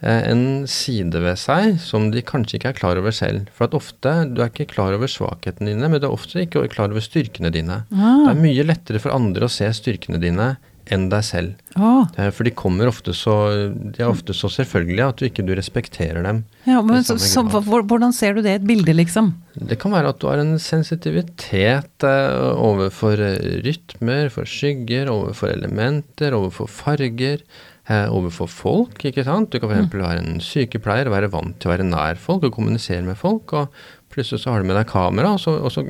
eh, 0.04 0.30
en 0.32 0.66
side 0.68 1.14
ved 1.22 1.38
seg 1.38 1.80
som 1.80 2.12
de 2.12 2.22
kanskje 2.22 2.58
ikke 2.60 2.70
er 2.70 2.74
klar 2.80 2.98
over 2.98 3.12
selv. 3.12 3.48
For 3.54 3.66
at 3.66 3.74
ofte, 3.78 4.12
du 4.34 4.42
er 4.42 4.50
ikke 4.50 4.68
klar 4.74 4.94
over 4.94 5.08
svakhetene 5.08 5.74
dine, 5.74 5.90
men 5.90 6.00
du 6.02 6.08
er 6.08 6.14
ofte 6.14 6.42
ikke 6.46 6.68
klar 6.70 6.90
over 6.90 7.02
styrkene 7.02 7.52
dine. 7.54 7.84
Ah. 7.94 8.26
Det 8.28 8.34
er 8.36 8.42
mye 8.42 8.64
lettere 8.66 9.00
for 9.02 9.12
andre 9.12 9.46
å 9.46 9.50
se 9.50 9.66
styrkene 9.74 10.20
dine 10.22 10.58
enn 10.94 11.10
deg 11.12 11.24
selv. 11.28 11.54
Å, 11.78 12.08
Eh, 12.18 12.30
For 12.34 12.44
de 12.48 12.52
kommer 12.58 12.88
ofte 12.90 13.14
så 13.14 13.34
De 13.78 14.02
er 14.02 14.08
ofte 14.10 14.34
så 14.34 14.50
selvfølgelige 14.50 15.08
at 15.12 15.20
du 15.20 15.26
ikke 15.28 15.46
du 15.46 15.54
respekterer 15.58 16.24
dem. 16.26 16.44
ja, 16.66 16.82
men 16.82 17.04
så, 17.04 17.18
så, 17.22 17.44
hvordan 17.46 18.14
ser 18.16 18.34
du 18.38 18.42
det 18.42 18.52
i 18.56 18.60
et 18.62 18.68
bilde, 18.68 18.94
liksom? 18.96 19.34
Det 19.58 19.78
kan 19.82 19.92
være 19.94 20.10
at 20.14 20.20
du 20.22 20.28
har 20.30 20.42
en 20.42 20.58
sensitivitet 20.62 22.04
eh, 22.06 22.52
overfor 22.58 23.20
eh, 23.20 23.62
rytmer, 23.66 24.30
for 24.34 24.46
skygger, 24.50 25.10
overfor 25.12 25.52
elementer, 25.54 26.36
overfor 26.38 26.70
farger, 26.70 27.42
eh, 27.90 28.08
overfor 28.14 28.50
folk, 28.52 29.04
ikke 29.10 29.26
sant. 29.28 29.52
Du 29.54 29.60
kan 29.60 29.72
f.eks. 29.74 29.94
være 29.94 30.24
en 30.26 30.42
sykepleier 30.44 31.10
og 31.10 31.16
være 31.18 31.32
vant 31.34 31.58
til 31.60 31.70
å 31.70 31.76
være 31.76 31.88
nær 31.88 32.20
folk 32.22 32.44
og 32.48 32.54
kommunisere 32.58 33.04
med 33.06 33.18
folk, 33.20 33.54
og 33.54 33.68
plutselig 34.14 34.42
så 34.44 34.54
har 34.54 34.64
du 34.64 34.68
med 34.70 34.78
deg 34.80 34.88
kamera, 34.90 35.34
og 35.36 35.42
så, 35.44 35.56
og 35.62 35.72
så 35.74 35.84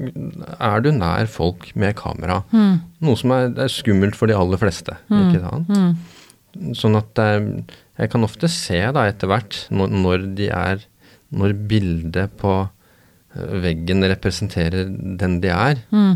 er 0.57 0.83
du 0.83 0.89
nær 0.95 1.27
folk 1.31 1.69
med 1.79 1.95
kamera. 1.99 2.41
Mm. 2.51 2.77
Noe 3.07 3.19
som 3.19 3.33
er, 3.35 3.51
er 3.65 3.71
skummelt 3.71 4.17
for 4.19 4.27
de 4.31 4.35
aller 4.37 4.59
fleste, 4.61 4.95
ikke 5.11 5.41
sant. 5.43 5.69
Mm. 5.69 6.73
Sånn 6.77 6.97
at 6.97 7.19
eh, 7.21 7.49
jeg 8.01 8.09
kan 8.13 8.25
ofte 8.25 8.49
se 8.49 8.79
da 8.95 9.03
etter 9.09 9.29
hvert 9.29 9.59
når, 9.69 9.91
når 9.93 10.23
de 10.37 10.47
er 10.53 10.85
Når 11.37 11.51
bildet 11.67 12.31
på 12.39 12.51
eh, 12.63 13.55
veggen 13.61 14.05
representerer 14.07 14.87
den 15.19 15.41
de 15.43 15.49
er. 15.51 15.81
Mm. 15.91 16.15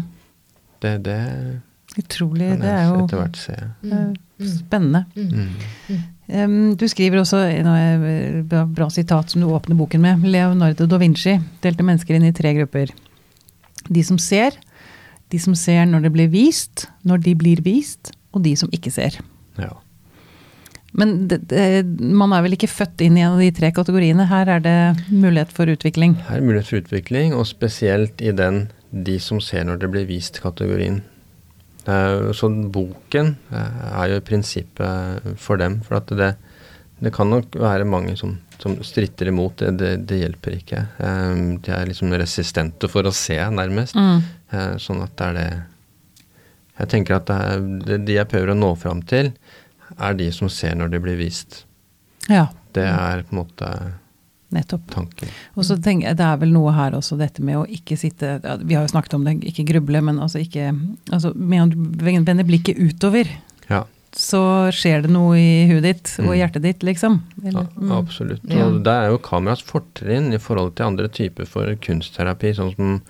Det, 0.82 0.94
det 1.04 1.18
Utrolig. 2.00 2.48
kan 2.54 2.62
Det 2.64 2.70
er 2.72 2.86
jo 2.88 3.02
etter 3.04 3.20
hvert 3.20 3.40
se. 3.42 3.58
eh, 3.92 4.48
spennende. 4.48 5.04
Du 6.32 6.86
skriver 6.88 7.20
også 7.20 7.42
er 7.52 8.42
bra, 8.48 8.64
bra 8.64 8.88
sitat 8.94 9.34
som 9.34 9.44
du 9.44 9.50
åpner 9.52 9.76
boken 9.76 10.04
med. 10.04 10.26
Leonardo 10.32 10.88
da 10.88 11.00
Vinci 11.02 11.36
delte 11.64 11.84
mennesker 11.84 12.16
inn 12.16 12.30
i 12.30 12.36
tre 12.36 12.54
grupper. 12.56 12.94
De 13.92 14.04
som 14.08 14.20
ser, 14.22 14.56
de 15.32 15.40
som 15.44 15.56
ser 15.58 15.84
når 15.90 16.08
det 16.08 16.14
blir 16.16 16.32
vist, 16.32 16.88
når 17.04 17.24
de 17.26 17.36
blir 17.36 17.64
vist, 17.66 18.14
og 18.32 18.46
de 18.46 18.56
som 18.56 18.72
ikke 18.72 18.94
ser. 18.94 19.20
Ja. 19.60 19.74
Men 20.96 21.28
det, 21.32 21.42
det, 21.52 21.86
man 22.00 22.34
er 22.36 22.44
vel 22.44 22.58
ikke 22.58 22.72
født 22.72 23.04
inn 23.04 23.18
i 23.18 23.24
en 23.24 23.38
av 23.38 23.44
de 23.44 23.52
tre 23.56 23.72
kategoriene. 23.76 24.28
Her 24.28 24.58
er 24.58 24.64
det 24.64 24.78
mulighet 25.08 25.54
for 25.56 25.72
utvikling. 25.72 26.18
Her 26.28 26.42
er 26.42 26.48
mulighet 26.48 26.68
for 26.68 26.82
utvikling, 26.84 27.36
og 27.36 27.48
spesielt 27.48 28.22
i 28.22 28.34
den 28.36 28.70
'de 28.92 29.20
som 29.20 29.40
ser 29.40 29.64
når 29.64 29.80
det 29.80 29.92
blir 29.92 30.08
vist'-kategorien. 30.08 31.02
Eh, 31.88 32.32
Så 32.38 32.50
boken 32.72 33.36
eh, 33.52 33.82
er 34.02 34.12
jo 34.12 34.20
i 34.22 34.26
prinsippet 34.26 35.32
for 35.42 35.58
dem. 35.62 35.80
For 35.88 35.98
at 35.98 36.12
det, 36.18 36.36
det 37.02 37.14
kan 37.16 37.30
nok 37.32 37.56
være 37.58 37.88
mange 37.90 38.16
som, 38.20 38.36
som 38.62 38.78
stritter 38.86 39.32
imot. 39.32 39.58
Det, 39.58 39.72
det, 39.80 39.92
det 40.10 40.20
hjelper 40.24 40.58
ikke. 40.60 40.84
Eh, 41.00 41.42
De 41.66 41.74
er 41.74 41.90
liksom 41.90 42.14
resistente 42.14 42.90
for 42.92 43.08
å 43.10 43.14
se, 43.16 43.38
nærmest. 43.50 43.96
Mm. 43.98 44.22
Sånn 44.84 45.00
at 45.06 45.14
det 45.16 45.28
er 45.30 45.36
det 45.40 45.50
Jeg 46.82 46.90
tenker 46.92 47.16
at 47.16 47.28
det 47.30 47.36
er, 47.96 48.00
de 48.04 48.16
jeg 48.18 48.28
prøver 48.28 48.52
å 48.52 48.58
nå 48.58 48.74
fram 48.76 49.02
til, 49.08 49.30
er 50.02 50.14
de 50.18 50.32
som 50.34 50.50
ser 50.50 50.74
når 50.76 50.90
det 50.92 51.02
blir 51.04 51.18
vist. 51.20 51.64
Ja, 52.30 52.48
Det 52.74 52.84
er 52.88 53.24
på 53.28 53.36
en 53.36 53.40
måte 53.42 53.68
nettopp. 54.52 54.84
Tanker. 54.92 55.30
Og 55.56 55.64
så 55.68 55.78
tenker 55.82 56.08
jeg, 56.10 56.18
Det 56.18 56.26
er 56.26 56.38
vel 56.38 56.52
noe 56.52 56.72
her 56.76 56.92
også, 56.98 57.18
dette 57.18 57.42
med 57.42 57.56
å 57.58 57.66
ikke 57.68 57.98
sitte 57.98 58.40
ja, 58.44 58.58
Vi 58.58 58.76
har 58.76 58.84
jo 58.88 58.92
snakket 58.94 59.14
om 59.16 59.24
det, 59.26 59.38
ikke 59.52 59.66
gruble, 59.74 60.02
men 60.02 60.20
altså 60.20 60.42
ikke 60.44 60.72
altså 61.12 61.34
Med 61.36 61.74
å 61.76 62.24
vende 62.26 62.46
blikket 62.48 62.78
utover, 62.80 63.28
Ja. 63.70 63.84
så 64.12 64.68
skjer 64.76 65.04
det 65.06 65.12
noe 65.14 65.38
i 65.40 65.68
huet 65.70 65.84
ditt 65.84 66.16
og 66.20 66.26
Mm. 66.26 66.34
i 66.36 66.40
hjertet 66.42 66.62
ditt, 66.62 66.80
liksom. 66.84 67.22
Eller, 67.46 67.62
Ja, 67.64 67.82
mm. 67.82 67.92
absolutt. 67.96 68.42
Ja. 68.50 68.66
Og 68.68 68.84
der 68.84 69.06
er 69.06 69.10
jo 69.12 69.18
kameras 69.20 69.62
fortrinn 69.64 70.34
i 70.34 70.38
forhold 70.38 70.76
til 70.76 70.86
andre 70.86 71.08
typer 71.08 71.48
for 71.48 71.66
kunstterapi, 71.80 72.52
sånn 72.56 72.76
som 72.76 73.02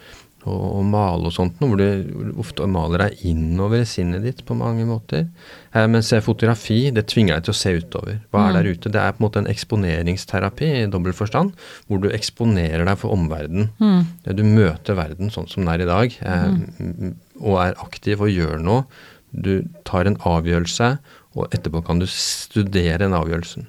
å, 0.47 0.55
og 0.79 0.85
male 0.89 1.29
og 1.29 1.33
sånt, 1.35 1.59
noe 1.61 1.69
hvor 1.71 1.79
du 1.81 2.31
ofte 2.41 2.65
maler 2.69 3.03
deg 3.05 3.23
innover 3.29 3.83
i 3.83 3.87
sinnet 3.89 4.23
ditt 4.25 4.41
på 4.47 4.55
mange 4.57 4.85
måter. 4.89 5.27
Eh, 5.73 5.87
mens 5.91 6.11
eh, 6.13 6.23
fotografi, 6.25 6.79
det 6.95 7.05
tvinger 7.11 7.37
deg 7.37 7.45
til 7.47 7.53
å 7.53 7.59
se 7.59 7.73
utover. 7.77 8.19
Hva 8.31 8.47
er 8.47 8.51
Mm. 8.51 8.57
der 8.57 8.69
ute? 8.71 8.91
Det 8.91 9.01
er 9.01 9.11
på 9.13 9.21
en 9.21 9.27
måte 9.27 9.39
en 9.43 9.51
eksponeringsterapi 9.51 10.69
i 10.81 10.89
dobbelt 10.91 11.15
forstand, 11.15 11.53
hvor 11.87 12.01
du 12.01 12.09
eksponerer 12.09 12.85
deg 12.85 12.97
for 12.97 13.13
omverdenen. 13.13 13.69
Mm. 13.79 14.05
Du 14.35 14.43
møter 14.43 14.97
verden 14.97 15.29
sånn 15.29 15.49
som 15.49 15.65
den 15.65 15.73
er 15.73 15.81
i 15.85 15.89
dag, 15.89 16.17
eh, 16.21 16.47
mm. 16.79 17.15
og 17.41 17.59
er 17.67 17.81
aktiv 17.85 18.21
og 18.21 18.33
gjør 18.33 18.61
noe. 18.61 18.85
Du 19.31 19.63
tar 19.87 20.05
en 20.09 20.17
avgjørelse, 20.17 20.97
og 21.35 21.53
etterpå 21.55 21.85
kan 21.85 21.99
du 22.01 22.05
studere 22.11 22.97
den 23.05 23.13
avgjørelsen. 23.15 23.67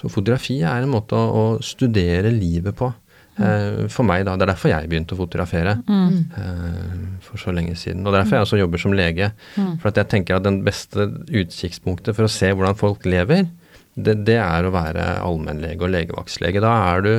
Så 0.00 0.10
fotografi 0.12 0.58
er 0.66 0.82
en 0.82 0.90
måte 0.92 1.14
å, 1.16 1.28
å 1.56 1.62
studere 1.64 2.32
livet 2.34 2.74
på. 2.76 2.90
Eh, 3.38 3.86
for 3.92 4.02
meg, 4.08 4.24
da. 4.24 4.36
Det 4.36 4.46
er 4.46 4.52
derfor 4.54 4.70
jeg 4.72 4.88
begynte 4.88 5.12
å 5.12 5.18
fotografere 5.20 5.74
Mm. 5.84 6.30
eh, 6.38 7.20
for 7.20 7.36
så 7.36 7.52
lenge 7.52 7.74
siden. 7.76 8.00
Og 8.06 8.12
det 8.12 8.14
er 8.20 8.24
derfor 8.24 8.36
jeg 8.38 8.46
også 8.46 8.58
jobber 8.62 8.78
som 8.80 8.92
lege. 8.96 9.32
Mm. 9.56 9.78
For 9.82 9.88
at 9.88 9.96
jeg 10.00 10.08
tenker 10.08 10.36
at 10.38 10.42
den 10.46 10.62
beste 10.64 11.04
utkikkspunktet 11.28 12.14
for 12.16 12.24
å 12.24 12.30
se 12.32 12.48
hvordan 12.52 12.76
folk 12.80 13.04
lever, 13.04 13.46
det, 13.96 14.14
det 14.26 14.36
er 14.36 14.64
å 14.68 14.72
være 14.74 15.04
allmennlege 15.24 15.80
og 15.86 15.92
legevaktslege. 15.94 16.60
Da 16.60 16.72
er 16.96 17.00
du 17.04 17.12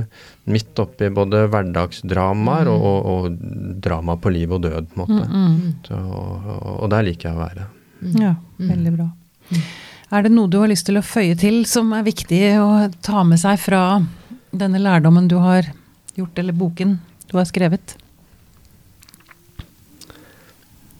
midt 0.53 0.77
oppi 0.81 1.09
både 1.09 1.47
hverdagsdramaer 1.49 2.67
og, 2.69 2.83
og, 2.85 3.07
og 3.13 3.79
drama 3.81 4.15
på 4.21 4.29
liv 4.33 4.51
og 4.53 4.61
død, 4.65 4.89
på 4.93 5.01
en 5.01 5.03
måte. 5.05 5.25
Mm. 5.31 5.73
Så, 5.87 5.97
og, 5.97 6.77
og 6.83 6.89
der 6.93 7.07
liker 7.07 7.29
jeg 7.31 7.37
å 7.37 7.41
være. 7.41 7.65
Ja, 8.21 8.35
veldig 8.61 8.93
bra. 8.97 9.07
Er 10.13 10.23
det 10.23 10.31
noe 10.31 10.47
du 10.49 10.59
har 10.61 10.69
lyst 10.69 10.85
til 10.87 10.97
å 10.99 11.03
føye 11.05 11.33
til 11.37 11.63
som 11.67 11.89
er 11.97 12.05
viktig 12.05 12.43
å 12.61 12.69
ta 13.03 13.23
med 13.27 13.41
seg 13.41 13.57
fra 13.59 13.81
denne 14.53 14.79
lærdommen 14.79 15.27
du 15.27 15.35
har 15.43 15.65
gjort, 16.17 16.39
eller 16.41 16.53
boken 16.53 16.97
du 17.31 17.37
har 17.37 17.45
skrevet? 17.49 17.95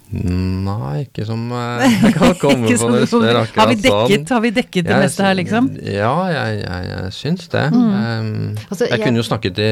Nei, 0.07 1.01
ikke 1.03 1.25
som 1.27 1.41
eh, 1.51 1.81
jeg 2.05 2.13
kan 2.15 2.35
komme 2.39 2.69
på 2.69 2.77
sånn- 2.79 2.93
det 2.95 3.07
stedet 3.11 3.33
har, 3.35 3.41
akkurat 3.43 3.71
vi 3.73 3.75
dekket, 3.83 4.29
har 4.31 4.43
vi 4.45 4.51
dekket 4.55 4.85
det 4.87 4.93
Jeg- 4.93 5.03
meste 5.03 5.25
her, 5.25 5.35
liksom? 5.35 5.67
Ja, 5.83 6.13
jeg, 6.31 6.61
jeg, 6.63 6.85
jeg 6.93 7.11
syns 7.17 7.49
det. 7.51 7.65
Mm. 7.73 7.81
Um, 7.81 8.29
Altså, 8.69 8.85
jeg, 8.85 8.93
jeg- 8.93 9.03
kunne 9.03 9.19
jo 9.19 9.25
snakket 9.27 9.59
i 9.59 9.71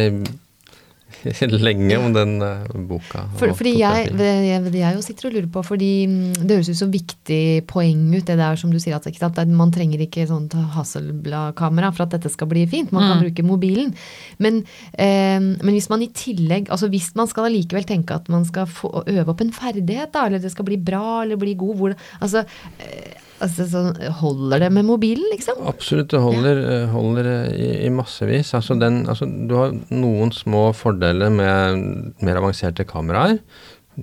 lenge 1.68 1.98
om 1.98 2.14
den 2.14 2.36
eh, 2.42 2.76
boka. 2.90 3.26
For, 3.40 3.54
fordi 3.58 3.76
jeg, 3.80 4.12
jeg, 4.20 4.74
jeg 4.76 5.04
sitter 5.06 5.30
og 5.30 5.36
lurer 5.38 5.50
på, 5.56 5.64
fordi 5.66 5.92
mm, 6.08 6.46
det 6.46 6.58
høres 6.60 6.70
ut 6.70 6.80
som 6.84 6.94
viktig 6.94 7.42
poeng 7.70 8.04
ut, 8.14 8.26
det 8.28 8.38
der 8.40 8.60
som 8.60 8.72
du 8.74 8.80
sier 8.82 8.98
at 8.98 9.08
ikke 9.10 9.26
at 9.32 9.42
man 9.50 9.72
trenger 9.74 10.04
ikke 10.06 10.28
sånt 10.30 10.54
Hasselblad-kamera 10.76 11.92
for 11.96 12.06
at 12.06 12.16
dette 12.18 12.32
skal 12.34 12.50
bli 12.52 12.66
fint. 12.70 12.94
Man 12.96 13.08
kan 13.08 13.16
Mm. 13.16 13.24
bruke 13.26 13.44
mobilen. 13.48 13.94
Men, 14.40 14.64
eh, 14.98 15.40
men 15.40 15.74
hvis 15.74 15.90
man 15.90 16.02
i 16.02 16.10
tillegg, 16.14 16.70
altså 16.70 16.90
hvis 16.90 17.14
man 17.16 17.28
skal 17.28 17.46
allikevel 17.50 17.86
tenke 17.88 18.16
at 18.16 18.30
man 18.30 18.46
skal 18.46 18.66
få, 18.66 19.04
øve 19.08 19.30
opp 19.30 19.42
en 19.42 19.52
ferdighet, 19.52 20.12
da, 20.14 20.26
eller 20.28 20.40
det 20.40 20.52
skal 20.52 20.66
bli 20.66 20.78
bra 20.78 21.24
eller 21.24 21.38
bli 21.38 21.54
god, 21.56 21.76
hvor, 21.76 21.96
altså, 22.22 22.46
eh, 22.80 23.25
altså 23.46 23.68
så 23.70 24.12
holder 24.20 24.66
det 24.66 24.72
med 24.76 24.88
mobilen, 24.88 25.26
liksom? 25.32 25.62
Absolutt, 25.70 26.10
det 26.14 26.22
holder, 26.24 26.60
ja. 26.64 26.82
holder 26.92 27.30
eh, 27.32 27.54
i, 27.56 27.70
i 27.88 27.94
massevis. 27.94 28.54
Altså 28.58 28.78
den, 28.82 29.04
altså 29.12 29.28
du 29.30 29.56
har 29.58 29.74
noen 29.94 30.34
små 30.36 30.68
fordeler 30.76 31.34
med 31.34 31.82
mer 32.26 32.42
avanserte 32.42 32.88
kameraer, 32.90 33.40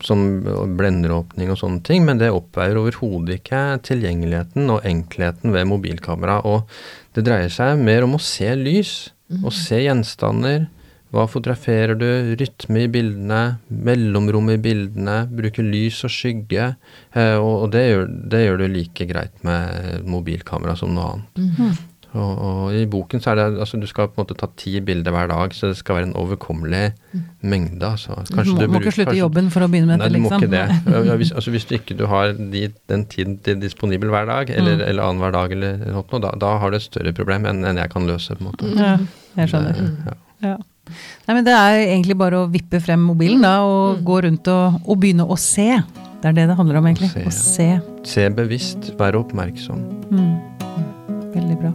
som 0.00 0.22
blenderåpning 0.78 1.50
og 1.52 1.59
sånne 1.61 1.83
ting, 1.85 2.07
men 2.09 2.20
det 2.20 2.31
oppveier 2.33 2.78
overhodet 2.81 3.42
ikke 3.42 3.64
tilgjengeligheten 3.85 4.70
og 4.72 4.87
enkelheten 4.88 5.52
ved 5.52 5.68
mobilkamera. 5.68 6.40
Og 6.48 6.64
Det 7.12 7.26
dreier 7.26 7.52
seg 7.52 7.76
mer 7.76 8.07
om 8.07 8.16
å 8.16 8.22
se 8.22 8.55
lys, 8.57 8.94
og 9.42 9.52
se 9.57 9.83
gjenstander. 9.85 10.66
Hva 11.12 11.27
fotograferer 11.29 11.92
du? 12.01 12.07
Rytme 12.40 12.87
i 12.87 12.88
bildene, 12.88 13.40
mellomrom 13.68 14.48
i 14.55 14.57
bildene, 14.64 15.18
bruke 15.29 15.61
lys 15.66 15.98
og 16.09 16.11
skygge. 16.14 16.70
Eh, 17.14 17.37
og 17.37 17.70
det, 17.75 17.83
gjør, 17.90 18.07
det 18.33 18.44
gjør 18.46 18.62
du 18.62 18.68
like 18.72 19.07
greit 19.11 19.42
med 19.44 20.07
mobilkamera 20.09 20.75
som 20.81 20.94
noe 20.96 21.11
annet. 21.18 21.83
Og, 22.12 22.33
og 22.44 22.75
i 22.77 22.83
boken 22.92 23.22
så 23.25 23.31
er 23.33 23.38
det 23.38 23.44
altså 23.64 23.79
du 23.81 23.87
skal 23.88 24.11
på 24.12 24.18
en 24.20 24.27
måte 24.27 24.35
ta 24.37 24.44
ti 24.61 24.75
bilder 24.85 25.14
hver 25.14 25.31
dag, 25.31 25.55
så 25.57 25.70
det 25.70 25.79
skal 25.79 25.96
være 25.96 26.09
en 26.11 26.16
overkommelig 26.20 26.90
mengde. 27.40 27.88
Altså. 27.88 28.18
Du 28.29 28.37
må, 28.37 28.44
du 28.44 28.66
bruker- 28.66 28.83
ikke 28.83 28.92
slutte 28.98 29.12
kanskje- 29.14 29.22
jobben 29.22 29.48
for 29.55 29.64
å 29.64 29.68
begynne 29.72 29.88
med 29.94 30.03
Nei, 30.03 30.09
dette, 30.09 30.18
du 30.18 30.25
må 30.25 30.29
liksom. 30.29 30.42
ikke 30.42 30.51
det. 30.92 31.07
Ja, 31.09 31.16
Hvis, 31.22 31.33
altså, 31.37 31.55
hvis 31.55 31.64
du 31.70 31.72
ikke 31.79 31.96
du 31.96 32.05
har 32.11 32.33
de, 32.37 32.66
den 32.92 33.07
tiden 33.12 33.38
til 33.44 33.61
disponibel 33.64 34.12
hver 34.12 34.29
dag, 34.29 34.51
eller, 34.53 34.77
Mm. 34.81 34.85
eller 34.90 35.03
annenhver 35.09 35.33
dag, 35.38 35.53
eller 35.57 35.81
noe, 35.92 36.20
da, 36.27 36.35
da 36.44 36.53
har 36.61 36.70
du 36.72 36.77
et 36.81 36.85
større 36.88 37.12
problem 37.16 37.48
enn, 37.48 37.64
enn 37.64 37.81
jeg 37.81 37.90
kan 37.96 38.05
løse. 38.09 38.37
på 38.37 38.44
en 38.44 38.51
måte. 38.53 38.72
Ja, 38.77 38.96
jeg 39.40 39.48
skjønner. 39.48 39.72
Det- 39.72 40.12
ja. 40.12 40.18
Ja. 40.53 40.57
Nei, 40.88 41.35
men 41.37 41.45
det 41.47 41.55
er 41.55 41.79
egentlig 41.85 42.16
bare 42.18 42.42
å 42.42 42.49
vippe 42.51 42.81
frem 42.83 43.05
mobilen 43.07 43.45
da, 43.45 43.61
og 43.66 44.03
gå 44.07 44.21
rundt 44.27 44.49
og, 44.53 44.81
og 44.87 44.99
begynne 45.03 45.27
å 45.27 45.37
se. 45.38 45.68
Det 46.23 46.31
er 46.31 46.37
det 46.37 46.49
det 46.51 46.57
handler 46.59 46.81
om, 46.81 46.88
egentlig. 46.90 47.11
se, 47.12 47.25
Å 47.27 47.35
se. 47.35 47.68
Se 48.07 48.27
bevisst, 48.35 48.92
være 48.99 49.23
oppmerksom. 49.23 49.81
Mm. 50.11 50.35
Veldig 51.33 51.59
bra. 51.62 51.73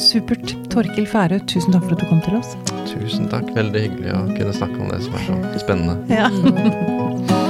Supert. 0.00 0.54
Torkil 0.72 1.06
Færø, 1.10 1.38
tusen 1.50 1.74
takk 1.74 1.84
for 1.84 1.98
at 1.98 2.02
du 2.02 2.08
kom 2.08 2.22
til 2.24 2.38
oss. 2.38 2.54
Tusen 2.88 3.28
takk. 3.30 3.50
Veldig 3.58 3.84
hyggelig 3.88 4.14
å 4.16 4.24
kunne 4.32 4.56
snakke 4.56 4.80
om 4.80 4.90
det 4.94 5.02
som 5.04 5.18
er 5.18 5.28
så 5.28 5.64
spennende. 5.66 6.00
Ja. 6.10 7.46